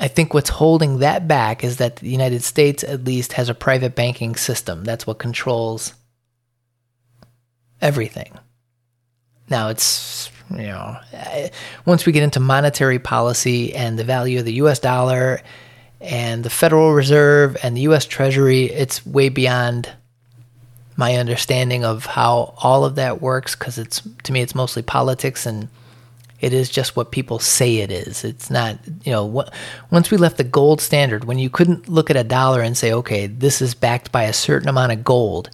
I 0.00 0.08
think 0.08 0.32
what's 0.32 0.48
holding 0.48 1.00
that 1.00 1.28
back 1.28 1.62
is 1.62 1.76
that 1.76 1.96
the 1.96 2.08
United 2.08 2.42
States 2.42 2.82
at 2.82 3.04
least 3.04 3.34
has 3.34 3.50
a 3.50 3.54
private 3.54 3.94
banking 3.94 4.34
system. 4.34 4.82
That's 4.82 5.06
what 5.06 5.18
controls 5.18 5.92
everything. 7.82 8.32
Now 9.50 9.68
it's, 9.68 10.30
you 10.50 10.68
know, 10.68 10.96
once 11.84 12.06
we 12.06 12.12
get 12.12 12.22
into 12.22 12.40
monetary 12.40 12.98
policy 12.98 13.74
and 13.74 13.98
the 13.98 14.04
value 14.04 14.38
of 14.38 14.46
the 14.46 14.54
US 14.54 14.78
dollar 14.78 15.42
and 16.00 16.42
the 16.44 16.50
Federal 16.50 16.94
Reserve 16.94 17.58
and 17.62 17.76
the 17.76 17.82
US 17.82 18.06
Treasury, 18.06 18.64
it's 18.64 19.04
way 19.04 19.28
beyond 19.28 19.92
my 20.96 21.16
understanding 21.16 21.84
of 21.84 22.06
how 22.06 22.54
all 22.58 22.86
of 22.86 22.94
that 22.94 23.20
works 23.20 23.54
because 23.54 23.76
it's 23.76 24.02
to 24.22 24.32
me 24.32 24.40
it's 24.40 24.54
mostly 24.54 24.82
politics 24.82 25.46
and 25.46 25.68
it 26.40 26.52
is 26.52 26.70
just 26.70 26.96
what 26.96 27.10
people 27.10 27.38
say 27.38 27.76
it 27.78 27.90
is. 27.92 28.24
It's 28.24 28.50
not, 28.50 28.78
you 29.04 29.12
know, 29.12 29.44
once 29.90 30.10
we 30.10 30.16
left 30.16 30.38
the 30.38 30.44
gold 30.44 30.80
standard, 30.80 31.24
when 31.24 31.38
you 31.38 31.50
couldn't 31.50 31.88
look 31.88 32.10
at 32.10 32.16
a 32.16 32.24
dollar 32.24 32.62
and 32.62 32.76
say, 32.76 32.92
okay, 32.92 33.26
this 33.26 33.60
is 33.60 33.74
backed 33.74 34.10
by 34.10 34.24
a 34.24 34.32
certain 34.32 34.68
amount 34.68 34.92
of 34.92 35.04
gold, 35.04 35.50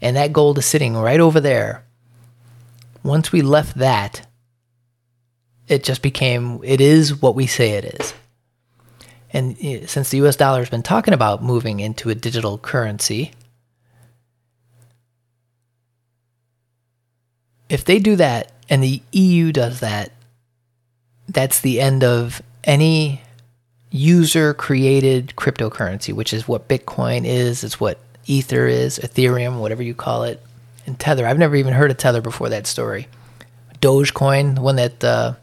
and 0.00 0.16
that 0.16 0.32
gold 0.32 0.58
is 0.58 0.66
sitting 0.66 0.96
right 0.96 1.20
over 1.20 1.40
there. 1.40 1.84
Once 3.02 3.30
we 3.30 3.42
left 3.42 3.78
that, 3.78 4.26
it 5.68 5.84
just 5.84 6.02
became, 6.02 6.60
it 6.64 6.80
is 6.80 7.22
what 7.22 7.34
we 7.34 7.46
say 7.46 7.72
it 7.72 7.84
is. 7.84 8.14
And 9.32 9.56
since 9.88 10.10
the 10.10 10.18
US 10.26 10.36
dollar 10.36 10.60
has 10.60 10.70
been 10.70 10.82
talking 10.82 11.14
about 11.14 11.42
moving 11.42 11.80
into 11.80 12.10
a 12.10 12.14
digital 12.14 12.58
currency, 12.58 13.32
if 17.68 17.84
they 17.84 17.98
do 17.98 18.16
that 18.16 18.52
and 18.68 18.82
the 18.82 19.02
EU 19.12 19.52
does 19.52 19.80
that, 19.80 20.12
that's 21.28 21.60
the 21.60 21.80
end 21.80 22.04
of 22.04 22.42
any 22.64 23.22
user 23.90 24.54
created 24.54 25.34
cryptocurrency, 25.36 26.12
which 26.12 26.32
is 26.32 26.48
what 26.48 26.68
Bitcoin 26.68 27.24
is, 27.24 27.62
it's 27.62 27.78
what 27.78 27.98
Ether 28.26 28.66
is, 28.66 28.98
Ethereum, 28.98 29.60
whatever 29.60 29.82
you 29.82 29.94
call 29.94 30.24
it, 30.24 30.42
and 30.86 30.98
Tether. 30.98 31.26
I've 31.26 31.38
never 31.38 31.56
even 31.56 31.74
heard 31.74 31.90
of 31.90 31.96
Tether 31.96 32.20
before 32.20 32.48
that 32.48 32.66
story. 32.66 33.08
Dogecoin, 33.80 34.56
the 34.56 34.62
one 34.62 34.76
that 34.76 35.04
uh, 35.04 35.34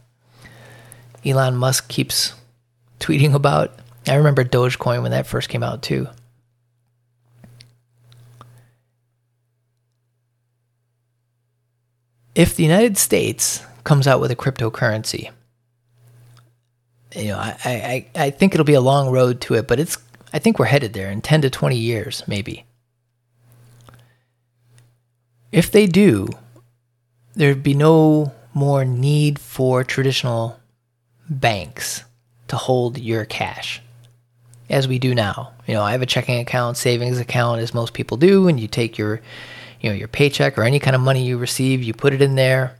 Elon 1.24 1.56
Musk 1.56 1.88
keeps 1.88 2.34
tweeting 3.00 3.34
about. 3.34 3.72
I 4.06 4.16
remember 4.16 4.44
Dogecoin 4.44 5.02
when 5.02 5.12
that 5.12 5.26
first 5.26 5.48
came 5.48 5.62
out 5.62 5.82
too. 5.82 6.08
If 12.34 12.56
the 12.56 12.62
United 12.62 12.96
States 12.96 13.62
comes 13.84 14.06
out 14.06 14.20
with 14.20 14.30
a 14.30 14.36
cryptocurrency, 14.36 15.30
you 17.14 17.28
know, 17.28 17.38
I, 17.38 17.56
I, 17.64 18.06
I 18.14 18.30
think 18.30 18.54
it'll 18.54 18.64
be 18.64 18.74
a 18.74 18.80
long 18.80 19.10
road 19.10 19.40
to 19.42 19.54
it, 19.54 19.66
but 19.68 19.78
it's 19.78 19.98
I 20.32 20.38
think 20.38 20.58
we're 20.58 20.66
headed 20.66 20.92
there 20.94 21.10
in 21.10 21.20
10 21.20 21.42
to 21.42 21.50
20 21.50 21.76
years, 21.76 22.22
maybe. 22.26 22.64
If 25.50 25.70
they 25.70 25.86
do, 25.86 26.28
there'd 27.34 27.62
be 27.62 27.74
no 27.74 28.32
more 28.54 28.84
need 28.84 29.38
for 29.38 29.84
traditional 29.84 30.58
banks 31.28 32.04
to 32.48 32.56
hold 32.56 32.98
your 32.98 33.26
cash 33.26 33.82
as 34.70 34.88
we 34.88 34.98
do 34.98 35.14
now. 35.14 35.52
You 35.66 35.74
know, 35.74 35.82
I 35.82 35.92
have 35.92 36.02
a 36.02 36.06
checking 36.06 36.40
account, 36.40 36.78
savings 36.78 37.18
account, 37.18 37.60
as 37.60 37.74
most 37.74 37.92
people 37.92 38.16
do, 38.16 38.48
and 38.48 38.58
you 38.58 38.68
take 38.68 38.96
your 38.96 39.20
you 39.82 39.90
know, 39.90 39.96
your 39.96 40.08
paycheck 40.08 40.56
or 40.56 40.62
any 40.62 40.78
kind 40.78 40.96
of 40.96 41.02
money 41.02 41.24
you 41.24 41.36
receive, 41.36 41.82
you 41.82 41.92
put 41.92 42.14
it 42.14 42.22
in 42.22 42.36
there 42.36 42.76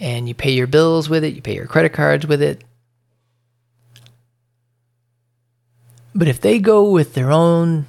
and 0.00 0.28
you 0.28 0.34
pay 0.34 0.50
your 0.50 0.66
bills 0.66 1.08
with 1.08 1.24
it, 1.24 1.34
you 1.34 1.40
pay 1.40 1.54
your 1.54 1.66
credit 1.66 1.92
cards 1.92 2.26
with 2.26 2.42
it. 2.42 2.62
But 6.16 6.28
if 6.28 6.40
they 6.40 6.58
go 6.60 6.90
with 6.90 7.12
their 7.12 7.30
own 7.30 7.84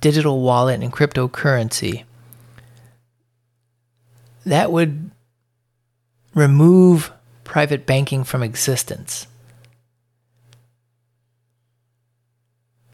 digital 0.00 0.40
wallet 0.40 0.80
and 0.80 0.92
cryptocurrency, 0.92 2.04
that 4.44 4.70
would 4.70 5.10
remove 6.32 7.12
private 7.42 7.86
banking 7.86 8.22
from 8.22 8.44
existence. 8.44 9.26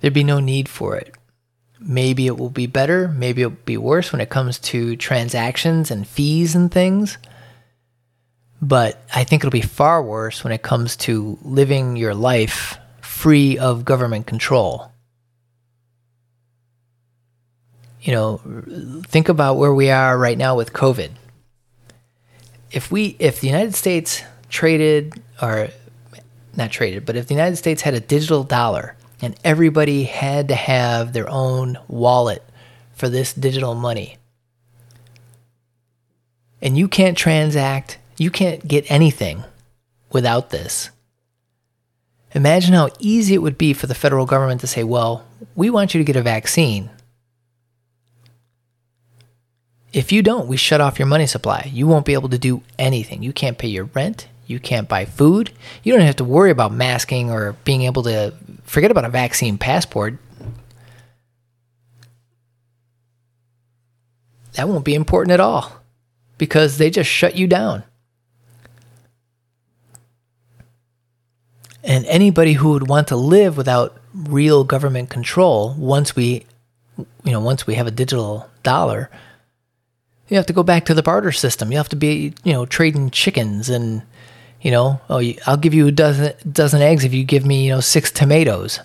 There'd 0.01 0.15
be 0.15 0.25
no 0.25 0.41
need 0.41 0.71
for 0.71 0.97
it. 0.97 1.15
Maybe 1.79 2.27
it 2.27 2.39
will 2.39 2.49
be 2.49 2.67
better, 2.67 3.09
maybe 3.09 3.43
it 3.43 3.47
will 3.47 3.57
be 3.67 3.77
worse 3.77 4.11
when 4.11 4.23
it 4.23 4.31
comes 4.31 4.59
to 4.61 4.97
transactions 4.97 5.91
and 5.91 6.09
fees 6.09 6.55
and 6.55 6.73
things. 6.73 7.19
But 8.63 9.03
I 9.15 9.25
think 9.25 9.41
it'll 9.41 9.51
be 9.51 9.61
far 9.61 10.03
worse 10.03 10.43
when 10.43 10.53
it 10.55 10.63
comes 10.63 10.97
to 10.99 11.39
living 11.43 11.97
your 11.97 12.15
life 12.15 12.79
free 13.23 13.57
of 13.57 13.85
government 13.85 14.27
control. 14.27 14.91
You 18.01 18.13
know, 18.13 18.41
think 19.07 19.29
about 19.29 19.59
where 19.59 19.73
we 19.73 19.91
are 19.91 20.19
right 20.19 20.37
now 20.37 20.57
with 20.57 20.73
COVID. 20.73 21.13
If 22.73 22.91
we 22.91 23.15
if 23.21 23.41
the 23.41 23.47
United 23.47 23.77
States 23.77 24.25
traded 24.49 25.23
or 25.41 25.69
not 26.57 26.73
traded, 26.73 27.07
but 27.07 27.15
if 27.15 27.29
the 27.29 27.35
United 27.35 27.55
States 27.55 27.83
had 27.83 27.95
a 27.95 28.01
digital 28.01 28.43
dollar 28.43 28.97
and 29.21 29.39
everybody 29.45 30.03
had 30.03 30.49
to 30.49 30.57
have 30.57 31.13
their 31.13 31.29
own 31.29 31.79
wallet 31.87 32.43
for 32.93 33.09
this 33.09 33.33
digital 33.33 33.77
money. 33.77 34.17
And 36.61 36.77
you 36.77 36.89
can't 36.89 37.17
transact, 37.17 37.99
you 38.17 38.33
can't 38.33 38.67
get 38.67 38.91
anything 38.91 39.45
without 40.11 40.51
this. 40.51 40.91
Imagine 42.35 42.75
how 42.75 42.89
easy 42.99 43.35
it 43.35 43.43
would 43.43 43.59
be 43.59 43.73
for 43.73 43.87
the 43.87 43.95
federal 43.95 44.27
government 44.27 44.61
to 44.63 44.67
say, 44.67 44.85
well, 44.85 45.25
we 45.55 45.69
want 45.69 45.95
you 45.95 45.99
to 45.99 46.05
get 46.05 46.17
a 46.17 46.23
vaccine. 46.23 46.91
If 49.93 50.11
you 50.11 50.23
don't, 50.23 50.49
we 50.49 50.57
shut 50.57 50.81
off 50.81 50.99
your 50.99 51.07
money 51.07 51.27
supply. 51.27 51.71
You 51.73 51.87
won't 51.87 52.07
be 52.07 52.15
able 52.15 52.31
to 52.31 52.39
do 52.39 52.63
anything. 52.79 53.23
You 53.23 53.33
can't 53.33 53.59
pay 53.59 53.69
your 53.69 53.85
rent. 53.85 54.29
You 54.47 54.59
can't 54.59 54.89
buy 54.89 55.05
food. 55.05 55.53
You 55.83 55.93
don't 55.93 56.07
have 56.07 56.17
to 56.17 56.25
worry 56.25 56.51
about 56.51 56.73
masking 56.73 57.31
or 57.31 57.53
being 57.65 57.83
able 57.83 58.03
to 58.05 58.33
forget 58.65 58.91
about 58.91 59.05
a 59.05 59.11
vaccine 59.11 59.59
passport. 59.59 60.17
That 64.55 64.69
won't 64.69 64.85
be 64.85 64.95
important 64.95 65.33
at 65.33 65.41
all 65.41 65.81
because 66.39 66.79
they 66.79 66.91
just 66.91 67.11
shut 67.11 67.37
you 67.37 67.47
down. 67.47 67.85
And 71.85 72.07
anybody 72.07 72.55
who 72.55 72.71
would 72.71 72.89
want 72.89 73.09
to 73.09 73.17
live 73.17 73.57
without 73.57 73.97
real 74.15 74.63
government 74.65 75.11
control 75.11 75.75
once 75.77 76.15
we 76.15 76.47
you 77.25 77.33
know, 77.33 77.41
once 77.41 77.67
we 77.67 77.75
have 77.75 77.87
a 77.87 77.91
digital 77.91 78.49
dollar, 78.63 79.11
you 80.29 80.37
have 80.37 80.47
to 80.47 80.53
go 80.53 80.63
back 80.63 80.85
to 80.87 80.95
the 80.95 81.03
barter 81.03 81.33
system. 81.33 81.71
You 81.71 81.79
have 81.79 81.89
to 81.91 81.97
be, 81.97 82.35
you 82.45 82.53
know, 82.53 82.67
trading 82.67 83.11
chickens 83.11 83.69
and 83.69 84.03
you 84.61 84.71
know, 84.71 85.01
oh, 85.11 85.21
I'll 85.47 85.57
give 85.57 85.75
you 85.75 85.89
a 85.89 85.93
dozen 85.93 86.35
dozen 86.51 86.83
eggs 86.83 87.05
if 87.05 87.13
you 87.13 87.25
give 87.25 87.45
me, 87.45 87.67
you 87.67 87.71
know, 87.71 87.81
six 87.81 88.11
tomatoes. 88.13 88.79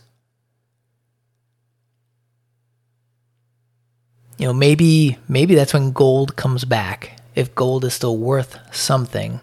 You 4.37 4.47
know, 4.47 4.53
maybe 4.53 5.17
maybe 5.27 5.55
that's 5.55 5.73
when 5.73 5.91
gold 5.91 6.35
comes 6.35 6.65
back. 6.65 7.19
If 7.35 7.53
gold 7.53 7.85
is 7.85 7.93
still 7.93 8.17
worth 8.17 8.57
something. 8.75 9.39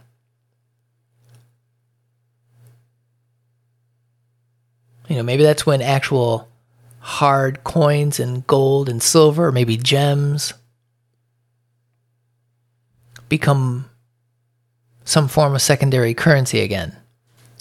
You 5.08 5.16
know, 5.16 5.22
maybe 5.22 5.42
that's 5.42 5.66
when 5.66 5.82
actual 5.82 6.48
hard 7.00 7.62
coins 7.64 8.18
and 8.18 8.46
gold 8.46 8.88
and 8.88 9.02
silver, 9.02 9.52
maybe 9.52 9.76
gems, 9.76 10.54
become 13.28 13.90
some 15.04 15.28
form 15.28 15.54
of 15.54 15.60
secondary 15.62 16.14
currency 16.14 16.60
again. 16.60 16.96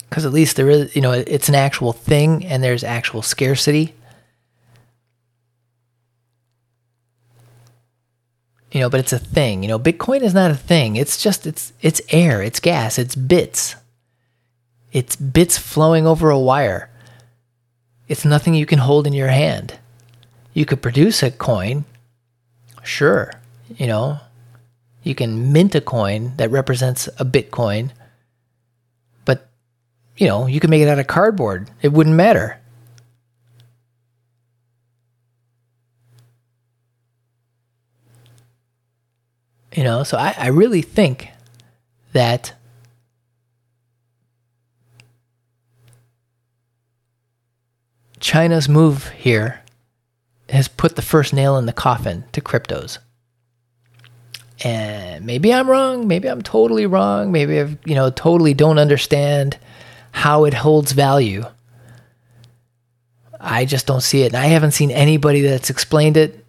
Because 0.08 0.24
at 0.24 0.32
least 0.32 0.56
there 0.56 0.70
is, 0.70 0.94
you 0.96 1.02
know, 1.02 1.12
it's 1.12 1.48
an 1.48 1.54
actual 1.54 1.92
thing 1.92 2.44
and 2.46 2.62
there's 2.62 2.84
actual 2.84 3.20
scarcity. 3.20 3.94
You 8.72 8.80
know, 8.80 8.88
but 8.88 9.00
it's 9.00 9.12
a 9.12 9.18
thing. 9.18 9.62
You 9.62 9.68
know, 9.68 9.78
Bitcoin 9.78 10.22
is 10.22 10.34
not 10.34 10.50
a 10.50 10.56
thing. 10.56 10.96
It's 10.96 11.22
just 11.22 11.46
it's 11.46 11.72
it's 11.80 12.00
air, 12.10 12.42
it's 12.42 12.60
gas, 12.60 12.98
it's 12.98 13.14
bits. 13.14 13.76
It's 14.90 15.16
bits 15.16 15.58
flowing 15.58 16.06
over 16.06 16.30
a 16.30 16.38
wire. 16.38 16.90
It's 18.08 18.24
nothing 18.24 18.54
you 18.54 18.66
can 18.66 18.80
hold 18.80 19.06
in 19.06 19.12
your 19.12 19.28
hand. 19.28 19.78
You 20.52 20.66
could 20.66 20.82
produce 20.82 21.22
a 21.22 21.30
coin, 21.30 21.84
sure, 22.82 23.32
you 23.76 23.86
know, 23.86 24.20
you 25.02 25.14
can 25.14 25.52
mint 25.52 25.74
a 25.74 25.80
coin 25.80 26.32
that 26.36 26.50
represents 26.50 27.08
a 27.18 27.24
Bitcoin, 27.24 27.90
but 29.24 29.48
you 30.16 30.26
know, 30.26 30.46
you 30.46 30.60
can 30.60 30.70
make 30.70 30.82
it 30.82 30.88
out 30.88 30.98
of 30.98 31.06
cardboard. 31.06 31.70
It 31.82 31.92
wouldn't 31.92 32.16
matter. 32.16 32.60
You 39.74 39.82
know, 39.82 40.04
so 40.04 40.16
I, 40.16 40.34
I 40.38 40.46
really 40.48 40.82
think 40.82 41.30
that 42.12 42.54
China's 48.24 48.70
move 48.70 49.10
here 49.10 49.60
has 50.48 50.66
put 50.66 50.96
the 50.96 51.02
first 51.02 51.34
nail 51.34 51.58
in 51.58 51.66
the 51.66 51.74
coffin 51.74 52.24
to 52.32 52.40
cryptos. 52.40 52.96
And 54.64 55.26
maybe 55.26 55.52
I'm 55.52 55.68
wrong. 55.68 56.08
Maybe 56.08 56.28
I'm 56.28 56.40
totally 56.40 56.86
wrong. 56.86 57.32
Maybe 57.32 57.60
I've 57.60 57.76
you 57.84 57.94
know, 57.94 58.08
totally 58.08 58.54
don't 58.54 58.78
understand 58.78 59.58
how 60.10 60.46
it 60.46 60.54
holds 60.54 60.92
value. 60.92 61.44
I 63.38 63.66
just 63.66 63.86
don't 63.86 64.00
see 64.00 64.22
it. 64.22 64.28
And 64.28 64.36
I 64.42 64.46
haven't 64.46 64.70
seen 64.70 64.90
anybody 64.90 65.42
that's 65.42 65.68
explained 65.68 66.16
it 66.16 66.46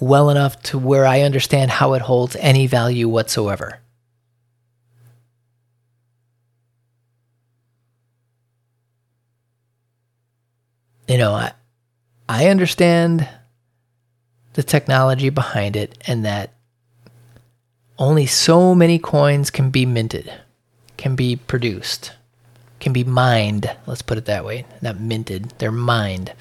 well 0.00 0.28
enough 0.28 0.60
to 0.64 0.78
where 0.78 1.06
I 1.06 1.20
understand 1.20 1.70
how 1.70 1.92
it 1.92 2.02
holds 2.02 2.34
any 2.34 2.66
value 2.66 3.08
whatsoever. 3.08 3.78
You 11.12 11.18
know, 11.18 11.32
I, 11.34 11.52
I 12.26 12.46
understand 12.46 13.28
the 14.54 14.62
technology 14.62 15.28
behind 15.28 15.76
it 15.76 16.02
and 16.06 16.24
that 16.24 16.54
only 17.98 18.24
so 18.24 18.74
many 18.74 18.98
coins 18.98 19.50
can 19.50 19.68
be 19.68 19.84
minted, 19.84 20.32
can 20.96 21.14
be 21.14 21.36
produced, 21.36 22.12
can 22.80 22.94
be 22.94 23.04
mined. 23.04 23.70
Let's 23.86 24.00
put 24.00 24.16
it 24.16 24.24
that 24.24 24.46
way. 24.46 24.64
Not 24.80 25.00
minted, 25.00 25.52
they're 25.58 25.70
mined, 25.70 26.32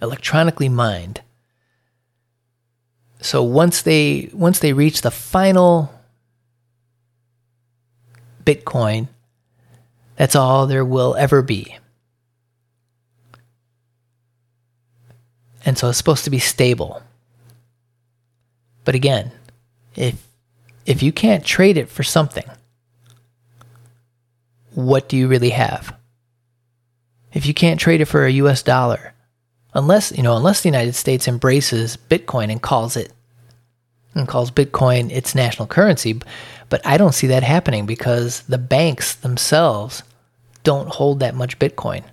electronically 0.00 0.68
mined. 0.68 1.20
So 3.20 3.42
once 3.42 3.82
they 3.82 4.30
once 4.34 4.60
they 4.60 4.72
reach 4.72 5.02
the 5.02 5.10
final 5.10 5.92
Bitcoin, 8.44 9.08
that's 10.14 10.36
all 10.36 10.68
there 10.68 10.84
will 10.84 11.16
ever 11.16 11.42
be. 11.42 11.76
And 15.66 15.76
so 15.76 15.88
it's 15.88 15.98
supposed 15.98 16.24
to 16.24 16.30
be 16.30 16.38
stable. 16.38 17.02
But 18.84 18.94
again, 18.94 19.32
if 19.96 20.26
if 20.86 21.02
you 21.02 21.12
can't 21.12 21.44
trade 21.44 21.76
it 21.76 21.88
for 21.88 22.04
something, 22.04 22.44
what 24.72 25.08
do 25.08 25.16
you 25.16 25.26
really 25.26 25.50
have? 25.50 25.96
If 27.32 27.44
you 27.44 27.52
can't 27.52 27.80
trade 27.80 28.00
it 28.00 28.04
for 28.04 28.24
a 28.24 28.30
US 28.30 28.62
dollar, 28.62 29.12
unless, 29.74 30.12
you 30.12 30.22
know, 30.22 30.36
unless 30.36 30.62
the 30.62 30.68
United 30.68 30.94
States 30.94 31.26
embraces 31.26 31.96
Bitcoin 31.96 32.50
and 32.52 32.62
calls 32.62 32.96
it 32.96 33.12
and 34.14 34.28
calls 34.28 34.52
Bitcoin 34.52 35.10
its 35.10 35.34
national 35.34 35.66
currency, 35.66 36.20
but 36.68 36.86
I 36.86 36.96
don't 36.96 37.14
see 37.14 37.26
that 37.26 37.42
happening 37.42 37.84
because 37.84 38.42
the 38.42 38.58
banks 38.58 39.16
themselves 39.16 40.04
don't 40.62 40.88
hold 40.88 41.18
that 41.20 41.34
much 41.34 41.58
Bitcoin. 41.58 42.04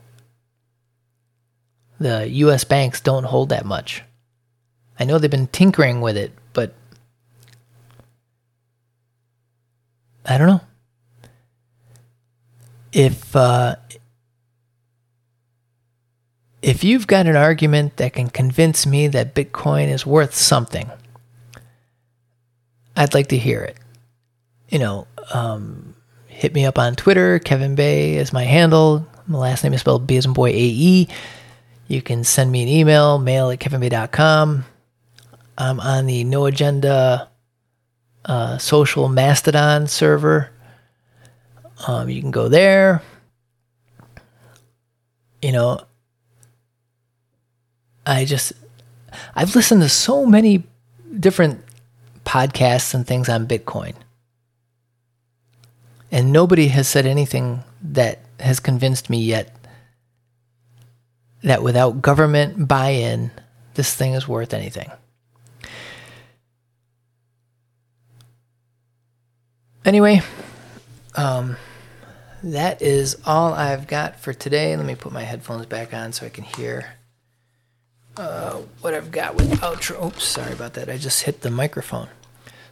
The 2.03 2.27
US 2.27 2.65
banks 2.65 2.99
don't 2.99 3.23
hold 3.23 3.47
that 3.47 3.65
much. 3.65 4.03
I 4.99 5.05
know 5.05 5.19
they've 5.19 5.31
been 5.31 5.47
tinkering 5.47 6.01
with 6.01 6.17
it, 6.17 6.33
but 6.51 6.73
I 10.25 10.37
don't 10.37 10.47
know. 10.47 10.61
If 12.91 13.33
uh, 13.33 13.77
if 16.61 16.83
you've 16.83 17.07
got 17.07 17.25
an 17.25 17.37
argument 17.37 17.95
that 17.95 18.11
can 18.11 18.29
convince 18.29 18.85
me 18.85 19.07
that 19.07 19.33
Bitcoin 19.33 19.87
is 19.87 20.05
worth 20.05 20.35
something, 20.35 20.91
I'd 22.97 23.13
like 23.13 23.27
to 23.27 23.37
hear 23.37 23.63
it. 23.63 23.77
You 24.67 24.79
know, 24.79 25.07
um, 25.33 25.95
hit 26.27 26.53
me 26.53 26.65
up 26.65 26.77
on 26.77 26.97
Twitter. 26.97 27.39
Kevin 27.39 27.75
Bae 27.75 28.17
is 28.19 28.33
my 28.33 28.43
handle. 28.43 29.07
My 29.25 29.37
last 29.37 29.63
name 29.63 29.71
is 29.71 29.79
spelled 29.79 30.05
B 30.05 30.17
as 30.17 30.25
in 30.25 30.33
boy 30.33 30.49
A 30.49 30.53
E. 30.53 31.07
You 31.87 32.01
can 32.01 32.23
send 32.23 32.51
me 32.51 32.63
an 32.63 32.69
email, 32.69 33.19
mail 33.19 33.49
at 33.49 33.59
kevinbae.com. 33.59 34.65
I'm 35.57 35.79
on 35.79 36.05
the 36.05 36.23
No 36.23 36.45
Agenda 36.45 37.29
uh, 38.25 38.57
social 38.57 39.09
Mastodon 39.09 39.87
server. 39.87 40.49
Um, 41.87 42.09
you 42.09 42.21
can 42.21 42.31
go 42.31 42.47
there. 42.47 43.01
You 45.41 45.51
know, 45.51 45.81
I 48.05 48.25
just, 48.25 48.53
I've 49.35 49.55
listened 49.55 49.81
to 49.81 49.89
so 49.89 50.25
many 50.25 50.63
different 51.19 51.63
podcasts 52.25 52.93
and 52.93 53.05
things 53.05 53.27
on 53.27 53.47
Bitcoin. 53.47 53.93
And 56.11 56.31
nobody 56.31 56.67
has 56.69 56.87
said 56.87 57.05
anything 57.05 57.63
that 57.81 58.19
has 58.39 58.59
convinced 58.59 59.09
me 59.09 59.21
yet 59.21 59.53
that 61.43 61.61
without 61.61 62.01
government 62.01 62.67
buy 62.67 62.89
in, 62.89 63.31
this 63.75 63.93
thing 63.93 64.13
is 64.13 64.27
worth 64.27 64.53
anything. 64.53 64.91
Anyway, 69.85 70.21
um, 71.15 71.57
that 72.41 72.81
is 72.81 73.17
all 73.25 73.53
I've 73.53 73.87
got 73.87 74.19
for 74.19 74.33
today. 74.33 74.75
Let 74.77 74.85
me 74.85 74.95
put 74.95 75.11
my 75.11 75.23
headphones 75.23 75.65
back 75.65 75.93
on 75.93 76.13
so 76.13 76.25
I 76.25 76.29
can 76.29 76.45
hear 76.45 76.93
uh, 78.15 78.61
what 78.81 78.93
I've 78.93 79.11
got 79.11 79.35
with 79.35 79.51
outro. 79.59 80.05
Oops, 80.05 80.23
sorry 80.23 80.53
about 80.53 80.73
that. 80.75 80.89
I 80.89 80.97
just 80.97 81.23
hit 81.23 81.41
the 81.41 81.51
microphone 81.51 82.07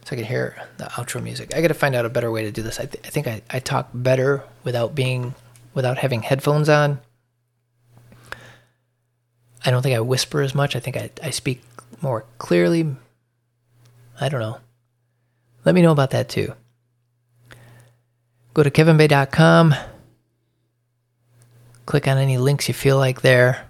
so 0.04 0.12
I 0.12 0.16
can 0.16 0.24
hear 0.24 0.56
the 0.78 0.84
outro 0.84 1.22
music. 1.22 1.54
I 1.54 1.60
got 1.60 1.68
to 1.68 1.74
find 1.74 1.94
out 1.94 2.06
a 2.06 2.10
better 2.10 2.30
way 2.30 2.44
to 2.44 2.50
do 2.50 2.62
this. 2.62 2.80
I, 2.80 2.86
th- 2.86 3.04
I 3.06 3.10
think 3.10 3.26
I, 3.26 3.42
I 3.50 3.58
talk 3.58 3.90
better 3.92 4.44
without 4.64 4.94
being 4.94 5.34
without 5.74 5.98
having 5.98 6.22
headphones 6.22 6.68
on. 6.68 7.00
I 9.64 9.70
don't 9.70 9.82
think 9.82 9.96
I 9.96 10.00
whisper 10.00 10.42
as 10.42 10.54
much. 10.54 10.76
I 10.76 10.80
think 10.80 10.96
I, 10.96 11.10
I 11.22 11.30
speak 11.30 11.62
more 12.00 12.24
clearly. 12.38 12.96
I 14.20 14.28
don't 14.28 14.40
know. 14.40 14.58
Let 15.64 15.74
me 15.74 15.82
know 15.82 15.92
about 15.92 16.10
that 16.10 16.28
too. 16.28 16.54
Go 18.54 18.62
to 18.62 18.70
kevinbae.com. 18.70 19.74
Click 21.86 22.08
on 22.08 22.18
any 22.18 22.38
links 22.38 22.68
you 22.68 22.74
feel 22.74 22.96
like 22.96 23.22
there. 23.22 23.66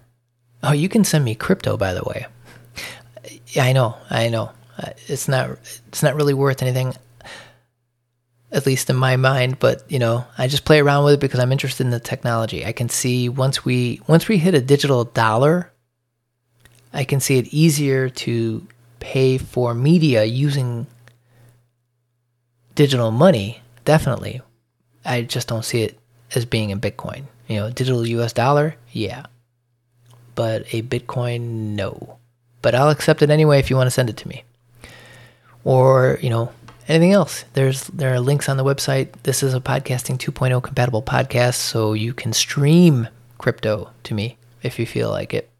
Oh, 0.61 0.71
you 0.71 0.89
can 0.89 1.03
send 1.03 1.25
me 1.25 1.35
crypto, 1.35 1.77
by 1.77 1.93
the 1.93 2.03
way. 2.03 2.25
Yeah, 3.47 3.65
I 3.65 3.73
know, 3.73 3.97
I 4.09 4.29
know. 4.29 4.51
Uh, 4.77 4.89
it's 5.07 5.27
not, 5.27 5.51
it's 5.87 6.03
not 6.03 6.15
really 6.15 6.33
worth 6.33 6.61
anything, 6.61 6.95
at 8.51 8.65
least 8.65 8.89
in 8.89 8.95
my 8.95 9.15
mind. 9.17 9.59
But 9.59 9.89
you 9.91 9.99
know, 9.99 10.25
I 10.37 10.47
just 10.47 10.65
play 10.65 10.79
around 10.79 11.05
with 11.05 11.15
it 11.15 11.19
because 11.19 11.39
I'm 11.39 11.51
interested 11.51 11.85
in 11.85 11.91
the 11.91 11.99
technology. 11.99 12.65
I 12.65 12.71
can 12.71 12.89
see 12.89 13.29
once 13.29 13.63
we, 13.63 14.01
once 14.07 14.27
we 14.27 14.37
hit 14.37 14.55
a 14.55 14.61
digital 14.61 15.03
dollar, 15.03 15.72
I 16.93 17.03
can 17.03 17.19
see 17.19 17.37
it 17.37 17.47
easier 17.47 18.09
to 18.09 18.67
pay 18.99 19.37
for 19.37 19.73
media 19.73 20.23
using 20.23 20.85
digital 22.75 23.11
money. 23.11 23.61
Definitely, 23.83 24.41
I 25.03 25.23
just 25.23 25.47
don't 25.47 25.65
see 25.65 25.81
it 25.81 25.99
as 26.35 26.45
being 26.45 26.69
in 26.69 26.79
Bitcoin. 26.79 27.23
You 27.47 27.57
know, 27.57 27.69
digital 27.71 28.05
US 28.07 28.33
dollar, 28.33 28.75
yeah. 28.91 29.25
But 30.35 30.73
a 30.73 30.81
Bitcoin, 30.83 31.75
no. 31.75 32.17
But 32.61 32.75
I'll 32.75 32.89
accept 32.89 33.21
it 33.21 33.29
anyway 33.29 33.59
if 33.59 33.69
you 33.69 33.75
want 33.75 33.87
to 33.87 33.91
send 33.91 34.09
it 34.09 34.17
to 34.17 34.27
me. 34.27 34.43
Or, 35.63 36.17
you 36.21 36.29
know, 36.29 36.51
anything 36.87 37.11
else. 37.11 37.45
There's 37.53 37.87
there 37.87 38.13
are 38.13 38.19
links 38.19 38.49
on 38.49 38.57
the 38.57 38.63
website. 38.63 39.11
This 39.23 39.43
is 39.43 39.53
a 39.53 39.59
podcasting 39.59 40.17
2.0 40.17 40.61
compatible 40.63 41.01
podcast, 41.01 41.55
so 41.55 41.93
you 41.93 42.13
can 42.13 42.33
stream 42.33 43.07
crypto 43.37 43.89
to 44.03 44.13
me 44.13 44.37
if 44.61 44.79
you 44.79 44.85
feel 44.85 45.09
like 45.09 45.33
it. 45.33 45.52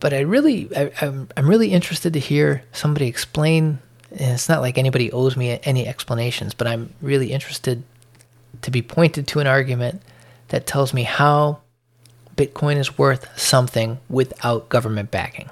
But 0.00 0.12
I 0.12 0.20
really, 0.20 0.74
I, 0.76 0.90
I'm, 1.00 1.28
I'm 1.36 1.48
really 1.48 1.72
interested 1.72 2.14
to 2.14 2.18
hear 2.18 2.64
somebody 2.72 3.06
explain 3.06 3.78
and 4.12 4.32
it's 4.32 4.48
not 4.48 4.60
like 4.60 4.76
anybody 4.76 5.12
owes 5.12 5.36
me 5.36 5.60
any 5.62 5.86
explanations, 5.86 6.54
but 6.54 6.66
I'm 6.66 6.92
really 7.00 7.32
interested 7.32 7.82
to 8.62 8.70
be 8.70 8.82
pointed 8.82 9.28
to 9.28 9.40
an 9.40 9.46
argument 9.46 10.02
that 10.48 10.66
tells 10.66 10.92
me 10.92 11.04
how 11.04 11.60
Bitcoin 12.36 12.76
is 12.76 12.98
worth 12.98 13.38
something 13.38 13.98
without 14.08 14.68
government 14.68 15.10
backing. 15.10 15.48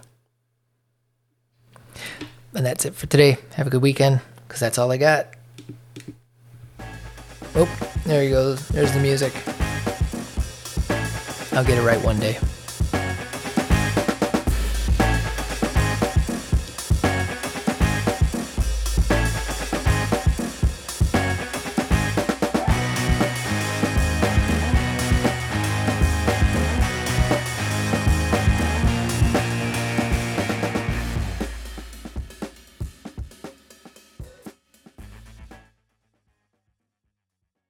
And 2.54 2.66
that's 2.66 2.84
it 2.84 2.94
for 2.94 3.06
today. 3.06 3.38
Have 3.54 3.68
a 3.68 3.70
good 3.70 3.82
weekend, 3.82 4.20
because 4.46 4.60
that's 4.60 4.78
all 4.78 4.90
I 4.90 4.96
got. 4.96 5.28
Oh, 7.54 7.92
there 8.04 8.22
he 8.22 8.30
goes. 8.30 8.66
There's 8.68 8.92
the 8.92 9.00
music. 9.00 9.32
I'll 11.52 11.64
get 11.64 11.78
it 11.78 11.82
right 11.82 12.02
one 12.04 12.18
day. 12.18 12.38